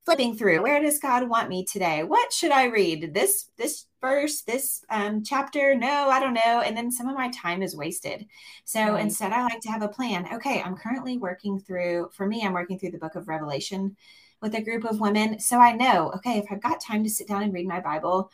flipping 0.06 0.34
through 0.34 0.62
where 0.62 0.80
does 0.80 0.98
god 0.98 1.28
want 1.28 1.48
me 1.48 1.64
today? 1.64 2.02
What 2.02 2.32
should 2.32 2.50
i 2.50 2.64
read? 2.64 3.14
This 3.14 3.50
this 3.56 3.86
verse 4.00 4.40
this 4.42 4.84
um, 4.90 5.22
chapter? 5.22 5.74
No 5.74 6.08
i 6.08 6.18
don't 6.20 6.34
know. 6.34 6.62
And 6.64 6.76
then 6.76 6.90
some 6.90 7.08
of 7.08 7.14
my 7.16 7.30
time 7.30 7.62
is 7.62 7.76
wasted. 7.76 8.26
So 8.64 8.80
right. 8.80 9.02
instead 9.02 9.32
i 9.32 9.42
like 9.44 9.60
to 9.60 9.70
have 9.70 9.82
a 9.82 9.88
plan. 9.88 10.26
Okay 10.34 10.62
i'm 10.62 10.76
currently 10.76 11.18
working 11.18 11.60
through 11.60 12.10
for 12.12 12.26
me 12.26 12.42
i'm 12.44 12.54
working 12.54 12.78
through 12.78 12.92
the 12.92 12.98
book 12.98 13.14
of 13.14 13.28
revelation 13.28 13.96
with 14.40 14.54
a 14.54 14.62
group 14.62 14.84
of 14.84 15.00
women 15.00 15.38
so 15.38 15.58
i 15.58 15.72
know 15.72 16.10
okay 16.16 16.38
if 16.38 16.46
i've 16.50 16.62
got 16.62 16.80
time 16.80 17.04
to 17.04 17.10
sit 17.10 17.28
down 17.28 17.42
and 17.42 17.52
read 17.52 17.66
my 17.66 17.80
bible 17.80 18.30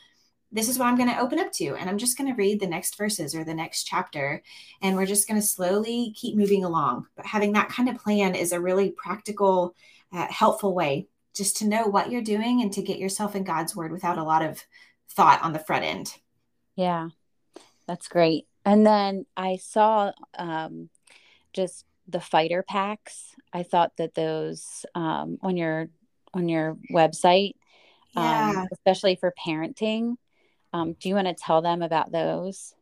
this 0.57 0.69
is 0.69 0.79
what 0.79 0.87
I'm 0.87 0.97
going 0.97 1.11
to 1.11 1.21
open 1.21 1.39
up 1.39 1.53
to. 1.53 1.75
And 1.75 1.89
I'm 1.89 1.99
just 1.99 2.17
going 2.17 2.31
to 2.31 2.37
read 2.37 2.61
the 2.61 2.67
next 2.67 2.97
verses 2.97 3.35
or 3.35 3.45
the 3.45 3.55
next 3.55 3.85
chapter. 3.85 4.43
And 4.81 4.97
we're 4.97 5.07
just 5.07 5.29
going 5.29 5.41
to 5.41 5.47
slowly 5.47 6.15
keep 6.17 6.37
moving 6.37 6.65
along. 6.65 7.07
But 7.17 7.27
having 7.27 7.53
that 7.53 7.69
kind 7.69 7.89
of 7.89 7.99
plan 7.99 8.35
is 8.35 8.53
a 8.53 8.61
really 8.61 8.91
practical, 8.91 9.75
uh, 10.13 10.27
helpful 10.31 10.75
way 10.75 11.09
just 11.37 11.59
to 11.59 11.67
know 11.67 11.85
what 11.85 12.11
you're 12.11 12.23
doing 12.23 12.63
and 12.63 12.73
to 12.73 12.83
get 12.83 12.99
yourself 12.99 13.37
in 13.37 13.45
God's 13.45 13.77
word 13.77 13.93
without 13.93 14.19
a 14.19 14.25
lot 14.25 14.43
of 14.43 14.65
thought 15.11 15.43
on 15.43 15.53
the 15.53 15.59
front 15.59 15.85
end. 15.85 16.15
Yeah, 16.75 17.11
that's 17.87 18.09
great. 18.09 18.47
And 18.65 18.87
then 18.87 19.27
I 19.37 19.57
saw 19.57 20.13
um, 20.37 20.89
just 21.53 21.85
the 22.09 22.21
fighter 22.21 22.63
packs. 22.63 23.35
I 23.53 23.63
thought 23.63 23.93
that 23.99 24.15
those 24.15 24.87
um, 24.95 25.39
on 25.43 25.57
your 25.57 25.89
on 26.35 26.49
your 26.49 26.77
website, 26.91 27.55
um, 28.15 28.25
yeah. 28.25 28.55
um, 28.57 28.69
especially 28.73 29.17
for 29.17 29.33
parenting. 29.47 30.17
Um, 30.77 30.97
do 31.01 31.09
you 31.09 31.15
want 31.15 31.29
to 31.29 31.35
tell 31.35 31.63
them 31.63 31.83
about 31.83 32.13
those? 32.13 32.75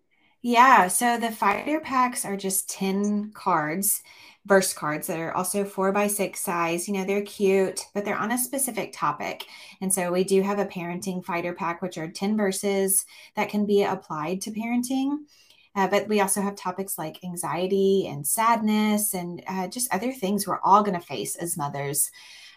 Yeah, 0.42 0.88
so 0.88 1.18
the 1.18 1.30
fighter 1.30 1.80
packs 1.80 2.24
are 2.24 2.36
just 2.36 2.68
10 2.68 3.32
cards 3.32 4.02
verse 4.46 4.74
cards 4.74 5.06
that 5.06 5.18
are 5.18 5.34
also 5.34 5.64
four 5.64 5.90
by 5.92 6.06
six 6.06 6.40
size. 6.40 6.86
You 6.86 6.94
know, 6.94 7.04
they're 7.04 7.22
cute, 7.22 7.86
but 7.94 8.04
they're 8.04 8.16
on 8.16 8.32
a 8.32 8.38
specific 8.38 8.92
topic. 8.92 9.46
And 9.80 9.92
so 9.92 10.12
we 10.12 10.24
do 10.24 10.42
have 10.42 10.58
a 10.58 10.66
parenting 10.66 11.24
fighter 11.24 11.54
pack, 11.54 11.80
which 11.80 11.96
are 11.98 12.08
10 12.08 12.36
verses 12.36 13.06
that 13.36 13.48
can 13.48 13.64
be 13.66 13.82
applied 13.82 14.42
to 14.42 14.50
parenting. 14.50 15.18
Uh, 15.76 15.88
but 15.88 16.06
we 16.08 16.20
also 16.20 16.40
have 16.40 16.54
topics 16.54 16.98
like 16.98 17.24
anxiety 17.24 18.06
and 18.06 18.26
sadness 18.26 19.14
and 19.14 19.42
uh, 19.48 19.66
just 19.66 19.92
other 19.92 20.12
things 20.12 20.46
we're 20.46 20.60
all 20.60 20.82
going 20.82 20.98
to 20.98 21.04
face 21.04 21.34
as 21.36 21.56
mothers. 21.56 22.10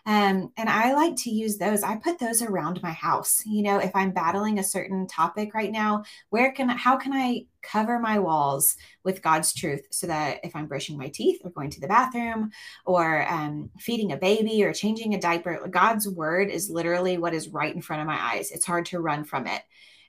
Um, 0.07 0.53
and 0.55 0.69
I 0.69 0.93
like 0.93 1.17
to 1.17 1.29
use 1.29 1.57
those. 1.57 1.83
I 1.83 1.97
put 1.97 2.17
those 2.17 2.41
around 2.41 2.81
my 2.81 2.93
house. 2.93 3.43
You 3.45 3.61
know, 3.61 3.77
if 3.77 3.93
I'm 3.93 4.11
battling 4.11 4.57
a 4.57 4.63
certain 4.63 5.05
topic 5.05 5.53
right 5.53 5.69
now, 5.69 6.03
where 6.29 6.53
can 6.53 6.69
how 6.69 6.95
can 6.95 7.11
I 7.11 7.41
cover 7.61 7.99
my 7.99 8.17
walls 8.17 8.77
with 9.03 9.21
God's 9.21 9.53
truth 9.53 9.85
so 9.91 10.07
that 10.07 10.39
if 10.45 10.55
I'm 10.55 10.67
brushing 10.67 10.97
my 10.97 11.09
teeth 11.09 11.41
or 11.43 11.49
going 11.49 11.69
to 11.71 11.81
the 11.81 11.89
bathroom 11.89 12.51
or 12.85 13.29
um, 13.29 13.69
feeding 13.79 14.13
a 14.13 14.17
baby 14.17 14.63
or 14.63 14.71
changing 14.71 15.13
a 15.13 15.19
diaper, 15.19 15.67
God's 15.67 16.07
word 16.07 16.49
is 16.49 16.69
literally 16.69 17.17
what 17.17 17.33
is 17.33 17.49
right 17.49 17.75
in 17.75 17.81
front 17.81 18.01
of 18.01 18.07
my 18.07 18.17
eyes. 18.17 18.51
It's 18.51 18.65
hard 18.65 18.85
to 18.87 19.01
run 19.01 19.25
from 19.25 19.45
it. 19.45 19.61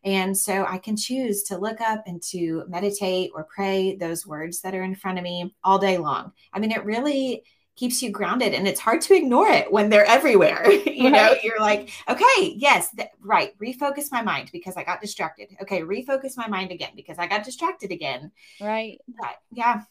And 0.05 0.39
so 0.39 0.65
I 0.65 0.79
can 0.79 0.97
choose 0.97 1.43
to 1.45 1.59
look 1.59 1.81
up 1.81 2.05
and 2.07 2.23
to 2.31 2.63
meditate 2.69 3.33
or 3.35 3.49
pray 3.53 3.97
those 3.97 4.25
words 4.25 4.61
that 4.61 4.77
are 4.77 4.85
in 4.85 4.95
front 4.95 5.19
of 5.19 5.25
me 5.25 5.57
all 5.65 5.81
day 5.81 5.99
long. 5.99 6.31
I 6.53 6.61
mean, 6.61 6.71
it 6.71 6.85
really 6.85 7.43
keeps 7.79 8.03
you 8.03 8.11
grounded 8.11 8.55
and 8.55 8.67
it's 8.67 8.81
hard 8.81 9.01
to 9.01 9.15
ignore 9.15 9.47
it 9.47 9.71
when 9.71 9.89
they're 9.89 10.05
everywhere 10.05 10.69
you 10.87 11.05
right. 11.05 11.13
know 11.13 11.35
you're 11.45 11.61
like 11.61 11.91
okay 12.09 12.53
yes 12.57 12.91
th- 12.91 13.09
right 13.21 13.57
refocus 13.61 14.11
my 14.11 14.21
mind 14.21 14.51
because 14.53 14.77
i 14.77 14.83
got 14.83 15.01
distracted. 15.01 15.49
Okay 15.63 15.83
refocus 15.83 16.37
my 16.37 16.49
mind 16.49 16.73
again 16.73 16.91
because 16.97 17.19
i 17.19 17.27
got 17.27 17.45
distracted 17.45 17.93
again. 17.93 18.33
Right. 18.61 19.01
But, 19.07 19.37
yeah. 19.53 19.83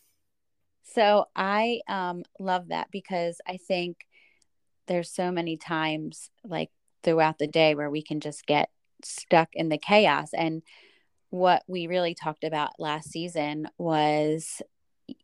So 0.84 1.26
i 1.36 1.80
um 1.88 2.24
love 2.40 2.68
that 2.70 2.90
because 2.92 3.40
i 3.48 3.58
think 3.58 4.06
there's 4.88 5.10
so 5.10 5.32
many 5.32 5.56
times 5.56 6.30
like 6.44 6.70
throughout 7.04 7.38
the 7.38 7.48
day 7.48 7.74
where 7.74 7.90
we 7.90 8.02
can 8.02 8.20
just 8.20 8.46
get 8.46 8.70
stuck 9.04 9.50
in 9.54 9.70
the 9.70 9.78
chaos 9.78 10.30
and 10.34 10.62
what 11.30 11.64
we 11.68 11.88
really 11.88 12.16
talked 12.16 12.44
about 12.44 12.80
last 12.80 13.12
season 13.12 13.70
was 13.78 14.62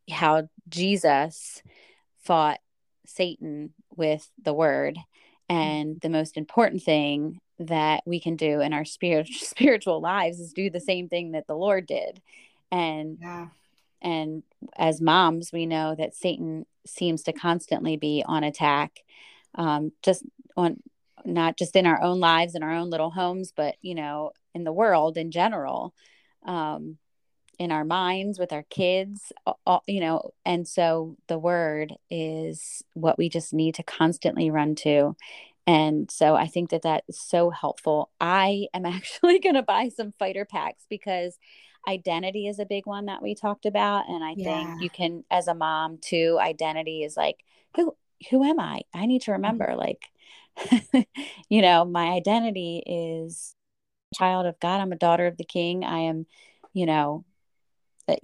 how 0.10 0.48
jesus 0.70 1.62
fought 2.24 2.60
Satan 3.06 3.74
with 3.96 4.30
the 4.42 4.54
word. 4.54 4.98
And 5.50 6.00
the 6.02 6.10
most 6.10 6.38
important 6.38 6.84
thing 6.84 7.40
that 7.60 8.04
we 8.06 8.20
can 8.20 8.36
do 8.36 8.62
in 8.62 8.74
our 8.74 8.86
spirit, 8.86 9.28
spiritual 9.32 10.02
lives 10.02 10.40
is 10.40 10.54
do 10.54 10.70
the 10.70 10.80
same 10.80 11.10
thing 11.10 11.32
that 11.32 11.48
the 11.48 11.56
Lord 11.56 11.86
did. 11.86 12.22
And 12.72 13.20
yeah. 13.22 13.48
and 14.02 14.44
as 14.76 15.02
moms, 15.02 15.52
we 15.52 15.66
know 15.66 15.96
that 15.96 16.16
Satan 16.16 16.66
seems 16.86 17.24
to 17.24 17.34
constantly 17.34 17.98
be 17.98 18.24
on 18.26 18.44
attack, 18.44 19.00
um, 19.56 19.92
just 20.02 20.24
on 20.58 20.82
not 21.26 21.58
just 21.58 21.76
in 21.76 21.86
our 21.86 22.02
own 22.02 22.20
lives 22.20 22.56
in 22.56 22.64
our 22.64 22.74
own 22.74 22.90
little 22.90 23.12
homes, 23.12 23.54
but 23.56 23.76
you 23.82 23.96
know, 23.96 24.32
in 24.54 24.64
the 24.64 24.74
world 24.74 25.18
in 25.18 25.32
general. 25.32 25.94
Um, 26.46 26.98
in 27.60 27.72
our 27.72 27.86
minds 27.86 28.40
with 28.40 28.52
our 28.52 28.64
kids 28.64 29.32
all, 29.66 29.84
you 29.88 30.00
know 30.00 30.32
and 30.46 30.68
so 30.68 31.16
the 31.28 31.38
word 31.38 31.94
is 32.10 32.84
what 32.94 33.18
we 33.18 33.30
just 33.30 33.54
need 33.54 33.76
to 33.76 33.84
constantly 33.84 34.50
run 34.50 34.76
to. 34.76 35.16
And 35.66 36.12
so 36.12 36.36
i 36.36 36.48
think 36.48 36.72
that 36.72 36.82
that 36.84 37.04
is 37.08 37.20
so 37.20 37.50
helpful. 37.50 38.10
I 38.20 38.68
am 38.74 38.86
actually 38.98 39.40
going 39.40 39.56
to 39.56 39.64
buy 39.64 39.90
some 39.90 40.12
fighter 40.12 40.46
packs 40.46 40.86
because 40.90 41.38
identity 41.88 42.48
is 42.48 42.60
a 42.60 42.66
big 42.66 42.86
one 42.86 43.08
that 43.08 43.22
we 43.22 43.36
talked 43.36 43.66
about 43.66 44.08
and 44.08 44.24
i 44.24 44.34
yeah. 44.38 44.46
think 44.46 44.82
you 44.82 44.90
can 44.90 45.22
as 45.30 45.50
a 45.50 45.54
mom 45.54 45.98
too 45.98 46.38
identity 46.40 47.04
is 47.04 47.18
like 47.18 47.44
who 47.76 47.94
who 48.30 48.44
am 48.44 48.60
i? 48.60 48.82
I 48.94 49.06
need 49.06 49.24
to 49.24 49.32
mm-hmm. 49.32 49.44
remember 49.44 49.76
like 49.76 50.06
you 51.50 51.62
know 51.62 51.86
my 51.86 52.10
identity 52.10 52.84
is 52.86 53.56
child 54.14 54.46
of 54.46 54.60
god. 54.60 54.80
I'm 54.80 54.92
a 54.92 54.98
daughter 54.98 55.28
of 55.28 55.38
the 55.38 55.44
king. 55.44 55.84
I 55.84 56.00
am 56.00 56.26
you 56.74 56.86
know 56.86 57.26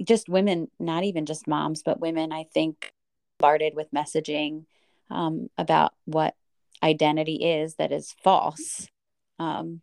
just 0.04 0.30
women, 0.30 0.70
not 0.80 1.04
even 1.04 1.26
just 1.26 1.48
moms, 1.48 1.84
but 1.84 2.00
women, 2.00 2.32
I 2.32 2.46
think, 2.54 2.92
bombarded 3.40 3.74
with 3.76 3.92
messaging 3.92 4.66
um, 5.10 5.50
about 5.58 5.94
what 6.06 6.36
identity 6.84 7.36
is 7.36 7.76
that 7.76 7.92
is 7.92 8.16
false. 8.24 8.88
Um, 9.40 9.82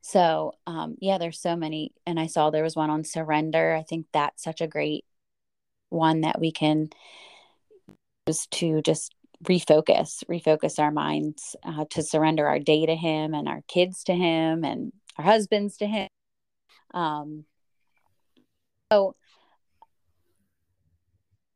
so, 0.00 0.52
um, 0.66 0.96
yeah, 1.00 1.18
there's 1.18 1.40
so 1.40 1.56
many. 1.56 1.92
And 2.06 2.18
I 2.18 2.26
saw 2.26 2.50
there 2.50 2.62
was 2.62 2.76
one 2.76 2.90
on 2.90 3.04
surrender. 3.04 3.74
I 3.74 3.82
think 3.82 4.06
that's 4.12 4.42
such 4.42 4.60
a 4.60 4.66
great 4.66 5.04
one 5.90 6.22
that 6.22 6.40
we 6.40 6.52
can 6.52 6.90
use 8.26 8.46
to 8.52 8.82
just 8.82 9.14
refocus, 9.44 10.24
refocus 10.24 10.78
our 10.78 10.90
minds 10.90 11.56
uh, 11.64 11.84
to 11.90 12.02
surrender 12.02 12.46
our 12.46 12.58
day 12.58 12.86
to 12.86 12.94
Him 12.94 13.34
and 13.34 13.48
our 13.48 13.62
kids 13.68 14.04
to 14.04 14.14
Him 14.14 14.64
and 14.64 14.92
our 15.16 15.24
husbands 15.24 15.76
to 15.78 15.86
Him. 15.86 16.08
Um, 16.94 17.44
so, 18.92 19.14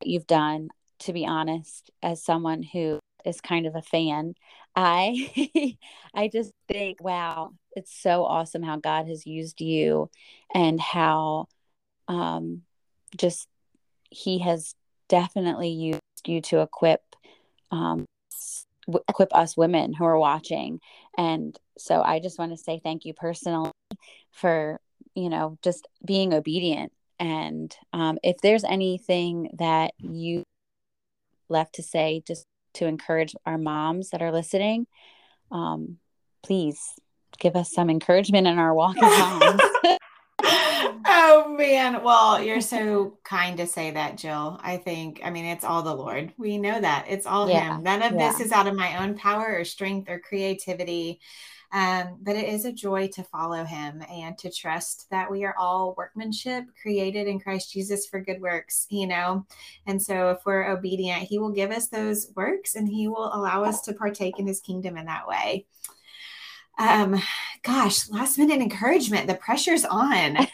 you've 0.05 0.27
done, 0.27 0.69
to 1.01 1.13
be 1.13 1.27
honest, 1.27 1.91
as 2.03 2.23
someone 2.23 2.63
who 2.63 2.99
is 3.25 3.41
kind 3.41 3.67
of 3.67 3.75
a 3.75 3.83
fan, 3.83 4.35
I 4.75 5.77
I 6.15 6.29
just 6.29 6.53
think, 6.69 7.03
wow, 7.03 7.53
it's 7.73 7.95
so 7.95 8.25
awesome 8.25 8.63
how 8.63 8.77
God 8.77 9.07
has 9.09 9.27
used 9.27 9.61
you 9.61 10.11
and 10.55 10.81
how 10.81 11.47
um, 12.09 12.63
just 13.17 13.49
He 14.11 14.41
has 14.41 14.75
definitely 15.09 15.71
used 15.71 16.01
you 16.27 16.41
to 16.43 16.61
equip 16.61 17.03
um, 17.71 18.05
equip 19.09 19.35
us 19.35 19.57
women 19.57 19.93
who 19.95 20.05
are 20.05 20.19
watching. 20.19 20.81
And 21.17 21.59
so 21.79 22.03
I 22.03 22.21
just 22.21 22.39
want 22.39 22.53
to 22.53 22.59
say 22.59 22.81
thank 22.83 23.05
you 23.05 23.15
personally 23.15 23.71
for, 24.33 24.81
you 25.15 25.29
know, 25.31 25.59
just 25.63 25.89
being 26.05 26.35
obedient. 26.35 26.93
And 27.23 27.73
um, 27.93 28.19
if 28.25 28.39
there's 28.39 28.65
anything 28.65 29.51
that 29.59 29.93
you 29.99 30.43
left 31.49 31.77
to 31.77 31.83
say, 31.83 32.21
just 32.27 32.47
to 32.75 32.87
encourage 32.87 33.37
our 33.47 33.59
moms 33.59 34.11
that 34.11 34.23
are 34.23 34.33
listening, 34.33 34.89
um, 35.53 35.99
please 36.43 36.81
give 37.39 37.55
us 37.55 37.73
some 37.73 37.91
encouragement 37.91 38.49
in 38.49 38.59
our 38.59 38.75
walk 38.75 38.97
as 39.01 39.19
moms. 39.21 39.61
oh 40.43 41.55
man. 41.57 42.03
Well, 42.03 42.43
you're 42.43 42.61
so 42.61 43.19
kind 43.23 43.57
to 43.59 43.69
say 43.69 43.93
that, 43.93 44.17
Jill. 44.17 44.59
I 44.61 44.79
think, 44.79 45.21
I 45.23 45.31
mean, 45.31 45.45
it's 45.45 45.65
all 45.65 45.85
the 45.85 45.95
Lord. 45.95 46.33
We 46.39 46.59
know 46.59 46.81
that 46.81 47.07
it's 47.09 47.27
all 47.27 47.49
yeah. 47.49 47.77
Him. 47.77 47.85
None 47.85 48.03
of 48.03 48.15
yeah. 48.15 48.33
this 48.33 48.41
is 48.41 48.51
out 48.51 48.67
of 48.67 48.75
my 48.75 49.01
own 49.01 49.15
power 49.15 49.61
or 49.61 49.65
strength 49.65 50.11
or 50.11 50.19
creativity. 50.19 51.21
Um, 51.73 52.19
but 52.21 52.37
it 52.37 52.49
is 52.49 52.67
a 52.67 52.73
joy 52.73 53.09
to 53.09 53.23
follow 53.23 53.65
him 53.65 54.03
and 54.11 54.37
to 54.39 54.51
trust 54.51 55.09
that 55.11 55.31
we 55.31 55.45
are 55.45 55.55
all 55.59 55.95
workmanship 55.97 56.67
created 56.81 57.27
in 57.27 57.41
Christ 57.41 57.73
Jesus 57.73 58.07
for 58.07 58.21
good 58.21 58.43
works, 58.43 58.87
you 58.91 59.07
know. 59.07 59.47
And 59.87 60.01
so 60.01 60.31
if 60.31 60.45
we're 60.45 60.71
obedient, 60.71 61.23
he 61.23 61.39
will 61.39 61.51
give 61.51 61.71
us 61.71 61.89
those 61.89 62.31
works 62.37 62.75
and 62.75 62.89
he 62.89 63.09
will 63.09 63.35
allow 63.35 63.65
us 63.65 63.81
to 63.83 63.95
partake 63.95 64.39
in 64.39 64.47
his 64.47 64.61
kingdom 64.61 64.99
in 64.99 65.07
that 65.07 65.27
way 65.27 65.67
um 66.83 67.21
gosh 67.63 68.11
last 68.11 68.39
minute 68.39 68.61
encouragement 68.61 69.29
the 69.29 69.35
pressure's 69.35 69.85
on. 69.85 70.37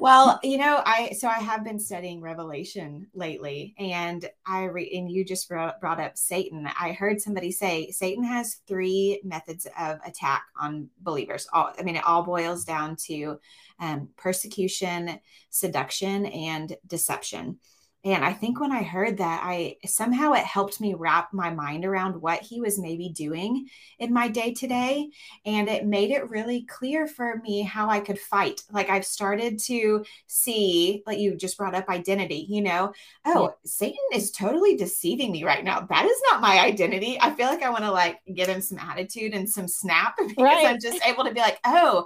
Well 0.00 0.38
you 0.42 0.58
know 0.58 0.82
i 0.84 1.12
so 1.18 1.28
i 1.28 1.38
have 1.38 1.64
been 1.64 1.78
studying 1.78 2.20
revelation 2.20 3.06
lately 3.14 3.74
and 3.78 4.28
i 4.46 4.64
read 4.64 4.92
and 4.92 5.10
you 5.10 5.24
just 5.24 5.48
brought, 5.48 5.80
brought 5.80 5.98
up 5.98 6.18
satan. 6.18 6.68
I 6.78 6.92
heard 6.92 7.22
somebody 7.22 7.50
say 7.50 7.90
satan 7.90 8.22
has 8.24 8.56
three 8.66 9.22
methods 9.24 9.66
of 9.78 10.00
attack 10.04 10.42
on 10.60 10.90
believers. 11.00 11.46
All 11.54 11.72
i 11.78 11.82
mean 11.82 11.96
it 11.96 12.04
all 12.04 12.22
boils 12.22 12.64
down 12.64 12.96
to 13.06 13.38
um, 13.80 14.10
persecution 14.18 15.20
seduction 15.48 16.26
and 16.26 16.76
deception 16.86 17.58
and 18.04 18.22
I 18.22 18.34
think 18.34 18.60
when 18.60 18.70
I 18.70 18.82
heard 18.82 19.16
that, 19.16 19.40
I 19.42 19.76
somehow 19.86 20.34
it 20.34 20.44
helped 20.44 20.78
me 20.78 20.92
wrap 20.92 21.32
my 21.32 21.48
mind 21.48 21.86
around 21.86 22.20
what 22.20 22.42
he 22.42 22.60
was 22.60 22.78
maybe 22.78 23.08
doing 23.08 23.66
in 23.98 24.12
my 24.12 24.28
day 24.28 24.52
to 24.52 24.66
day. 24.66 25.08
And 25.46 25.70
it 25.70 25.86
made 25.86 26.10
it 26.10 26.28
really 26.28 26.66
clear 26.66 27.06
for 27.06 27.40
me 27.42 27.62
how 27.62 27.88
I 27.88 28.00
could 28.00 28.18
fight. 28.18 28.60
Like 28.70 28.90
I've 28.90 29.06
started 29.06 29.58
to 29.60 30.04
see, 30.26 31.02
like 31.06 31.18
you 31.18 31.34
just 31.34 31.56
brought 31.56 31.74
up 31.74 31.88
identity, 31.88 32.46
you 32.46 32.60
know, 32.60 32.92
oh, 33.24 33.44
yeah. 33.44 33.48
Satan 33.64 34.04
is 34.12 34.30
totally 34.30 34.76
deceiving 34.76 35.32
me 35.32 35.42
right 35.42 35.64
now. 35.64 35.80
That 35.80 36.04
is 36.04 36.20
not 36.30 36.42
my 36.42 36.60
identity. 36.60 37.16
I 37.18 37.34
feel 37.34 37.46
like 37.46 37.62
I 37.62 37.70
want 37.70 37.84
to 37.84 37.90
like 37.90 38.20
give 38.34 38.48
him 38.48 38.60
some 38.60 38.78
attitude 38.78 39.32
and 39.32 39.48
some 39.48 39.66
snap 39.66 40.16
because 40.28 40.36
right. 40.44 40.66
I'm 40.66 40.78
just 40.78 41.02
able 41.06 41.24
to 41.24 41.32
be 41.32 41.40
like, 41.40 41.58
oh, 41.64 42.04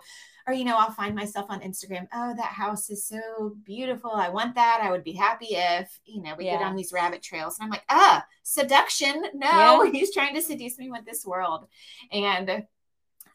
or 0.48 0.54
you 0.54 0.64
know 0.64 0.76
i'll 0.76 0.90
find 0.90 1.14
myself 1.14 1.46
on 1.48 1.60
instagram 1.60 2.08
oh 2.14 2.34
that 2.34 2.46
house 2.46 2.90
is 2.90 3.04
so 3.04 3.54
beautiful 3.64 4.10
i 4.10 4.28
want 4.28 4.54
that 4.54 4.80
i 4.82 4.90
would 4.90 5.04
be 5.04 5.12
happy 5.12 5.48
if 5.50 6.00
you 6.06 6.22
know 6.22 6.34
we 6.36 6.46
yeah. 6.46 6.58
get 6.58 6.66
on 6.66 6.74
these 6.74 6.92
rabbit 6.92 7.22
trails 7.22 7.58
and 7.58 7.64
i'm 7.64 7.70
like 7.70 7.84
ah 7.88 8.24
seduction 8.42 9.22
no 9.34 9.82
yeah. 9.82 9.90
he's 9.92 10.12
trying 10.12 10.34
to 10.34 10.42
seduce 10.42 10.78
me 10.78 10.90
with 10.90 11.04
this 11.04 11.24
world 11.26 11.66
and 12.10 12.50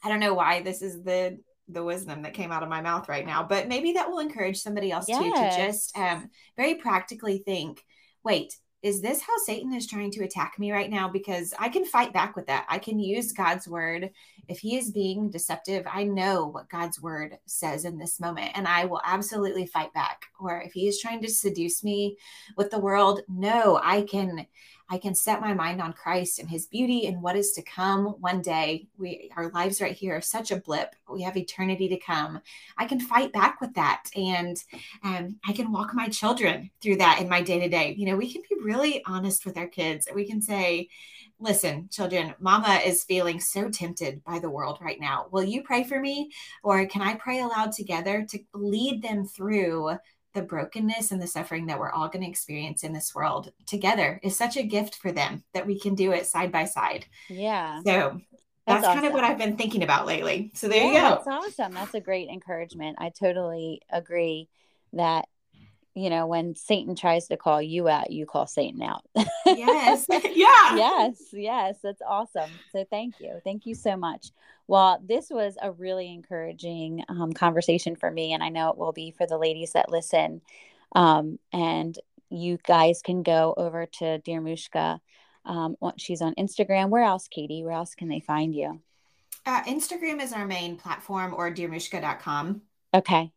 i 0.04 0.10
don't 0.10 0.20
know 0.20 0.34
why 0.34 0.62
this 0.62 0.82
is 0.82 1.04
the 1.04 1.38
the 1.70 1.84
wisdom 1.84 2.24
that 2.24 2.34
came 2.34 2.52
out 2.52 2.64
of 2.64 2.70
my 2.70 2.82
mouth 2.82 3.08
right 3.08 3.26
now 3.26 3.44
but 3.44 3.68
maybe 3.68 3.94
that 3.94 4.10
will 4.10 4.20
encourage 4.20 4.60
somebody 4.60 4.92
else 4.92 5.06
yes. 5.08 5.22
too 5.22 5.32
to 5.32 5.66
just 5.66 5.98
um, 5.98 6.30
very 6.58 6.76
practically 6.76 7.38
think 7.38 7.86
wait 8.24 8.58
is 8.84 9.02
this 9.02 9.22
how 9.22 9.38
Satan 9.38 9.74
is 9.74 9.88
trying 9.88 10.12
to 10.12 10.26
attack 10.26 10.60
me 10.60 10.74
right 10.74 10.90
now? 10.90 11.08
Because 11.08 11.54
I 11.58 11.70
can 11.70 11.86
fight 11.86 12.12
back 12.12 12.36
with 12.36 12.48
that. 12.48 12.66
I 12.70 12.80
can 12.80 13.00
use 13.00 13.32
God's 13.32 13.66
word. 13.66 14.12
If 14.48 14.60
he 14.60 14.78
is 14.78 14.92
being 14.92 15.30
deceptive, 15.30 15.86
I 15.92 16.04
know 16.04 16.46
what 16.48 16.70
God's 16.70 17.02
word 17.02 17.38
says 17.46 17.86
in 17.86 17.98
this 17.98 18.20
moment, 18.20 18.52
and 18.56 18.68
I 18.68 18.86
will 18.86 19.02
absolutely 19.06 19.66
fight 19.66 19.94
back. 19.94 20.26
Or 20.40 20.62
if 20.62 20.74
he 20.74 20.88
is 20.88 21.00
trying 21.00 21.22
to 21.22 21.30
seduce 21.30 21.84
me 21.84 22.18
with 22.58 22.70
the 22.70 22.80
world, 22.80 23.22
no, 23.28 23.80
I 23.82 24.02
can 24.02 24.46
I 24.90 24.98
can 24.98 25.16
set 25.16 25.42
my 25.42 25.54
mind 25.54 25.82
on 25.82 25.94
Christ 25.94 26.40
and 26.40 26.50
his 26.50 26.68
beauty 26.68 27.08
and 27.08 27.22
what 27.22 27.36
is 27.36 27.54
to 27.54 27.64
come 27.64 28.06
one 28.20 28.42
day. 28.42 28.88
We 28.98 29.32
our 29.36 29.50
lives 29.50 29.82
right 29.82 29.96
here 29.96 30.18
are 30.18 30.22
such 30.22 30.52
a 30.52 30.60
blip. 30.60 30.96
We 31.10 31.24
have 31.24 31.38
eternity 31.38 31.88
to 31.90 31.98
come. 31.98 32.42
I 32.78 32.86
can 32.86 33.00
fight 33.00 33.32
back 33.32 33.62
with 33.62 33.74
that 33.76 34.04
and 34.16 34.58
um, 35.04 35.38
I 35.48 35.54
can 35.54 35.72
walk 35.72 35.94
my 35.94 36.10
children 36.10 36.70
through 36.82 36.98
that 36.98 37.22
in 37.22 37.30
my 37.30 37.42
day 37.42 37.60
to 37.60 37.70
day. 37.70 37.96
You 37.98 38.08
know, 38.08 38.18
we 38.18 38.32
can 38.32 38.44
be 38.48 38.58
really 38.62 39.02
honest 39.06 39.46
with 39.46 39.58
our 39.58 39.68
kids. 39.68 40.08
We 40.14 40.28
can 40.28 40.42
say, 40.42 40.90
listen, 41.44 41.90
children, 41.92 42.34
mama 42.40 42.80
is 42.86 43.04
feeling 43.04 43.40
so 43.40 43.70
tempted 43.70 44.24
by 44.24 44.40
the 44.40 44.50
world 44.50 44.80
right 44.82 45.00
now. 45.00 45.28
Will 45.32 45.44
you 45.44 45.62
pray 45.62 45.84
for 45.84 46.00
me? 46.00 46.32
Or 46.64 46.86
can 46.86 47.02
I 47.02 47.16
pray 47.16 47.42
aloud 47.42 47.74
together 47.74 48.26
to 48.30 48.40
lead 48.54 49.04
them 49.04 49.26
through 49.26 49.98
the 50.34 50.42
brokenness 50.42 51.12
and 51.12 51.22
the 51.22 51.28
suffering 51.28 51.68
that 51.68 51.78
we're 51.78 51.92
all 51.92 52.08
going 52.08 52.24
to 52.24 52.30
experience 52.30 52.84
in 52.84 52.94
this 52.94 53.14
world 53.14 53.52
together 53.68 54.20
is 54.24 54.36
such 54.36 54.58
a 54.58 54.64
gift 54.64 54.96
for 54.96 55.12
them 55.12 55.44
that 55.54 55.68
we 55.68 55.80
can 55.80 55.94
do 55.94 56.12
it 56.12 56.26
side 56.26 56.52
by 56.52 56.66
side. 56.66 57.06
Yeah. 57.30 57.78
So 57.78 57.84
that's, 57.84 58.22
that's 58.66 58.86
awesome. 58.88 58.94
kind 59.02 59.08
of 59.08 59.14
what 59.14 59.24
I've 59.24 59.38
been 59.38 59.58
thinking 59.58 59.84
about 59.84 60.08
lately. 60.08 60.52
So 60.56 60.68
there 60.68 60.84
yeah, 60.84 60.88
you 60.88 60.94
go. 60.94 61.24
That's 61.24 61.28
awesome. 61.28 61.74
That's 61.74 61.94
a 61.94 62.00
great 62.00 62.30
encouragement. 62.30 62.98
I 63.00 63.10
totally 63.10 63.82
agree 63.92 64.50
that 64.94 65.26
you 65.96 66.10
know, 66.10 66.26
when 66.26 66.56
Satan 66.56 66.96
tries 66.96 67.28
to 67.28 67.38
call 67.38 67.62
you 67.62 67.88
out, 67.88 68.12
you 68.12 68.26
call 68.26 68.48
Satan 68.48 68.82
out. 68.82 69.06
yes. 69.46 70.08
Yeah. 70.34 70.76
yes. 70.76 71.18
Yes. 71.32 71.78
That's 71.84 72.02
awesome. 72.08 72.50
So 72.72 72.86
thank 72.90 73.20
you. 73.20 73.40
Thank 73.44 73.66
you 73.66 73.76
so 73.76 73.96
much. 73.96 74.32
Well, 74.68 75.00
this 75.06 75.30
was 75.30 75.58
a 75.62 75.72
really 75.72 76.12
encouraging 76.12 77.04
um, 77.10 77.34
conversation 77.34 77.96
for 77.96 78.10
me, 78.10 78.34
and 78.34 78.42
I 78.42 78.50
know 78.50 78.70
it 78.70 78.78
will 78.78 78.94
be 78.94 79.12
for 79.12 79.28
the 79.28 79.38
ladies 79.38 79.74
that 79.74 79.92
listen. 79.92 80.42
Um, 80.96 81.38
and 81.52 81.98
you 82.30 82.58
guys 82.66 83.02
can 83.04 83.24
go 83.24 83.54
over 83.56 83.86
to 83.86 84.18
Dear 84.20 84.42
Mushka. 84.42 85.00
Um, 85.46 85.76
she's 85.98 86.22
on 86.22 86.34
Instagram. 86.36 86.90
Where 86.90 87.04
else, 87.04 87.28
Katie? 87.28 87.64
Where 87.64 87.74
else 87.74 87.94
can 87.94 88.08
they 88.08 88.22
find 88.22 88.56
you? 88.56 88.82
Uh, 89.46 89.62
Instagram 89.64 90.22
is 90.22 90.32
our 90.32 90.46
main 90.46 90.78
platform, 90.78 91.34
or 91.36 91.52
dearmushka.com. 91.52 92.62
Okay. 92.94 93.32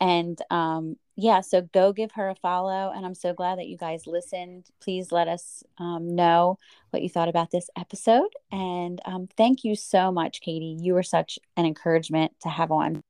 And 0.00 0.38
um, 0.50 0.96
yeah, 1.16 1.40
so 1.40 1.62
go 1.62 1.92
give 1.92 2.12
her 2.12 2.28
a 2.28 2.34
follow. 2.34 2.92
And 2.94 3.06
I'm 3.06 3.14
so 3.14 3.32
glad 3.32 3.58
that 3.58 3.68
you 3.68 3.76
guys 3.76 4.06
listened. 4.06 4.66
Please 4.80 5.12
let 5.12 5.28
us 5.28 5.62
um, 5.78 6.14
know 6.14 6.58
what 6.90 7.02
you 7.02 7.08
thought 7.08 7.28
about 7.28 7.50
this 7.50 7.70
episode. 7.78 8.30
And 8.50 9.00
um, 9.04 9.28
thank 9.36 9.64
you 9.64 9.76
so 9.76 10.10
much, 10.10 10.40
Katie. 10.40 10.76
You 10.80 10.94
were 10.94 11.02
such 11.02 11.38
an 11.56 11.64
encouragement 11.66 12.32
to 12.42 12.48
have 12.48 12.70
on. 12.70 13.00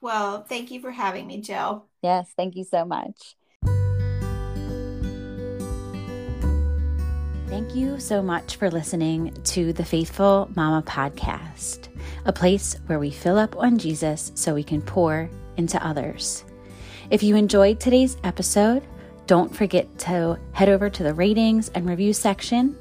Well, 0.00 0.44
thank 0.44 0.70
you 0.70 0.80
for 0.80 0.92
having 0.92 1.26
me, 1.26 1.40
Jill. 1.40 1.86
Yes, 2.02 2.30
thank 2.36 2.54
you 2.54 2.64
so 2.64 2.84
much. 2.84 3.34
Thank 7.48 7.74
you 7.74 7.98
so 7.98 8.22
much 8.22 8.56
for 8.56 8.70
listening 8.70 9.34
to 9.44 9.72
the 9.72 9.84
Faith-Full 9.84 10.50
Mama 10.54 10.82
podcast, 10.82 11.88
a 12.26 12.32
place 12.32 12.76
where 12.86 12.98
we 12.98 13.10
fill 13.10 13.38
up 13.38 13.56
on 13.56 13.78
Jesus 13.78 14.30
so 14.34 14.54
we 14.54 14.62
can 14.62 14.80
pour 14.80 15.28
into 15.58 15.84
others. 15.86 16.44
If 17.10 17.22
you 17.22 17.36
enjoyed 17.36 17.80
today's 17.80 18.16
episode, 18.24 18.86
don't 19.26 19.54
forget 19.54 19.98
to 19.98 20.38
head 20.52 20.70
over 20.70 20.88
to 20.88 21.02
the 21.02 21.12
ratings 21.12 21.68
and 21.74 21.86
review 21.86 22.14
section. 22.14 22.76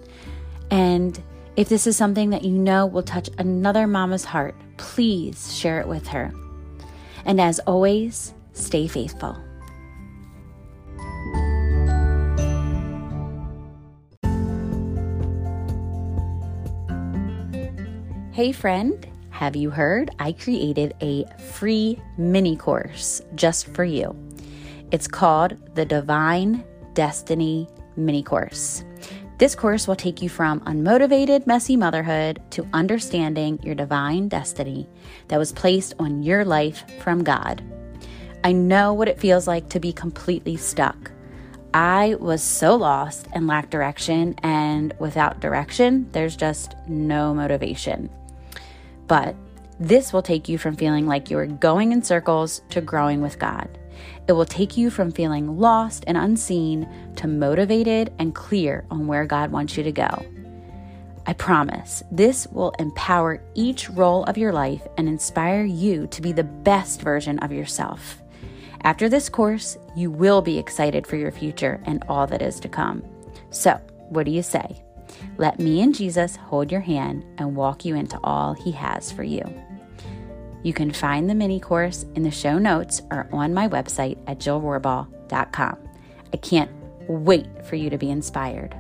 And 0.72 1.22
if 1.58 1.68
this 1.68 1.88
is 1.88 1.98
something 1.98 2.30
that 2.30 2.46
you 2.46 2.52
know 2.52 2.86
will 2.86 3.04
touch 3.04 3.30
another 3.38 3.88
mama's 3.88 4.24
heart, 4.24 4.56
please 4.78 5.54
share 5.54 5.82
it 5.82 5.88
with 5.88 6.08
her. 6.08 6.32
And 7.26 7.42
as 7.42 7.60
always, 7.60 8.34
stay 8.54 8.88
faithful. 8.88 9.38
Hey, 18.32 18.52
friend, 18.52 19.08
have 19.38 19.56
you 19.56 19.70
heard? 19.70 20.10
I 20.18 20.32
created 20.32 20.96
a 21.00 21.24
free 21.38 22.02
mini 22.18 22.56
course 22.56 23.22
just 23.36 23.68
for 23.68 23.84
you. 23.84 24.16
It's 24.90 25.08
called 25.08 25.76
the 25.76 25.86
Divine 25.86 26.66
Destiny 26.96 27.68
Mini 27.96 28.24
Course. 28.24 28.84
This 29.38 29.54
course 29.54 29.88
will 29.88 29.96
take 29.96 30.24
you 30.24 30.28
from 30.28 30.62
unmotivated, 30.62 31.46
messy 31.46 31.78
motherhood 31.78 32.42
to 32.50 32.68
understanding 32.74 33.60
your 33.62 33.76
divine 33.76 34.28
destiny 34.28 34.90
that 35.28 35.38
was 35.38 35.52
placed 35.52 35.94
on 36.00 36.24
your 36.24 36.44
life 36.44 36.84
from 37.04 37.24
God. 37.24 37.64
I 38.44 38.54
know 38.54 38.92
what 38.92 39.08
it 39.08 39.20
feels 39.20 39.48
like 39.48 39.70
to 39.70 39.80
be 39.80 39.94
completely 39.94 40.58
stuck. 40.58 41.12
I 41.76 42.16
was 42.20 42.42
so 42.42 42.76
lost 42.76 43.28
and 43.34 43.46
lacked 43.46 43.70
direction, 43.70 44.34
and 44.42 44.96
without 44.98 45.42
direction, 45.42 46.10
there's 46.12 46.36
just 46.36 46.74
no 46.88 47.36
motivation. 47.36 48.10
But 49.08 49.36
this 49.80 50.12
will 50.12 50.22
take 50.22 50.50
you 50.50 50.58
from 50.58 50.76
feeling 50.76 51.06
like 51.06 51.30
you 51.30 51.38
are 51.38 51.46
going 51.46 51.92
in 51.92 52.02
circles 52.02 52.62
to 52.70 52.82
growing 52.82 53.22
with 53.22 53.40
God. 53.40 53.70
It 54.28 54.34
will 54.34 54.46
take 54.46 54.78
you 54.78 54.90
from 54.90 55.12
feeling 55.12 55.60
lost 55.60 56.04
and 56.08 56.18
unseen 56.18 56.88
to 57.16 57.28
motivated 57.28 58.14
and 58.20 58.36
clear 58.36 58.86
on 58.92 59.08
where 59.08 59.26
God 59.26 59.52
wants 59.52 59.78
you 59.78 59.84
to 59.84 59.92
go. 59.92 60.26
I 61.26 61.34
promise 61.34 62.04
this 62.10 62.48
will 62.48 62.72
empower 62.80 63.42
each 63.54 63.90
role 63.90 64.24
of 64.26 64.38
your 64.38 64.54
life 64.54 64.88
and 64.98 65.10
inspire 65.10 65.64
you 65.64 66.08
to 66.08 66.22
be 66.22 66.32
the 66.32 66.44
best 66.44 67.02
version 67.02 67.38
of 67.40 67.52
yourself. 67.52 68.22
After 68.84 69.10
this 69.10 69.28
course, 69.28 69.78
you 69.96 70.10
will 70.10 70.42
be 70.42 70.58
excited 70.58 71.06
for 71.06 71.18
your 71.18 71.32
future 71.32 71.82
and 71.86 72.04
all 72.08 72.28
that 72.28 72.42
is 72.42 72.60
to 72.62 72.70
come. 72.70 73.04
So, 73.50 73.74
what 74.10 74.26
do 74.26 74.32
you 74.32 74.44
say? 74.44 74.82
Let 75.38 75.60
me 75.60 75.82
and 75.82 75.94
Jesus 75.94 76.36
hold 76.36 76.72
your 76.72 76.82
hand 76.82 77.24
and 77.38 77.56
walk 77.56 77.86
you 77.86 77.96
into 77.96 78.20
all 78.24 78.54
He 78.54 78.72
has 78.72 79.12
for 79.12 79.24
you. 79.24 79.44
You 80.64 80.74
can 80.74 80.92
find 80.92 81.30
the 81.30 81.36
mini 81.36 81.60
course 81.60 82.06
in 82.16 82.24
the 82.24 82.32
show 82.32 82.58
notes 82.58 83.02
or 83.12 83.30
on 83.32 83.54
my 83.54 83.68
website 83.68 84.18
at 84.28 84.40
jillrohrbaugh.com. 84.40 85.78
I 86.34 86.38
can't 86.38 86.72
wait 87.08 87.66
for 87.66 87.76
you 87.76 87.90
to 87.90 87.98
be 87.98 88.10
inspired. 88.10 88.76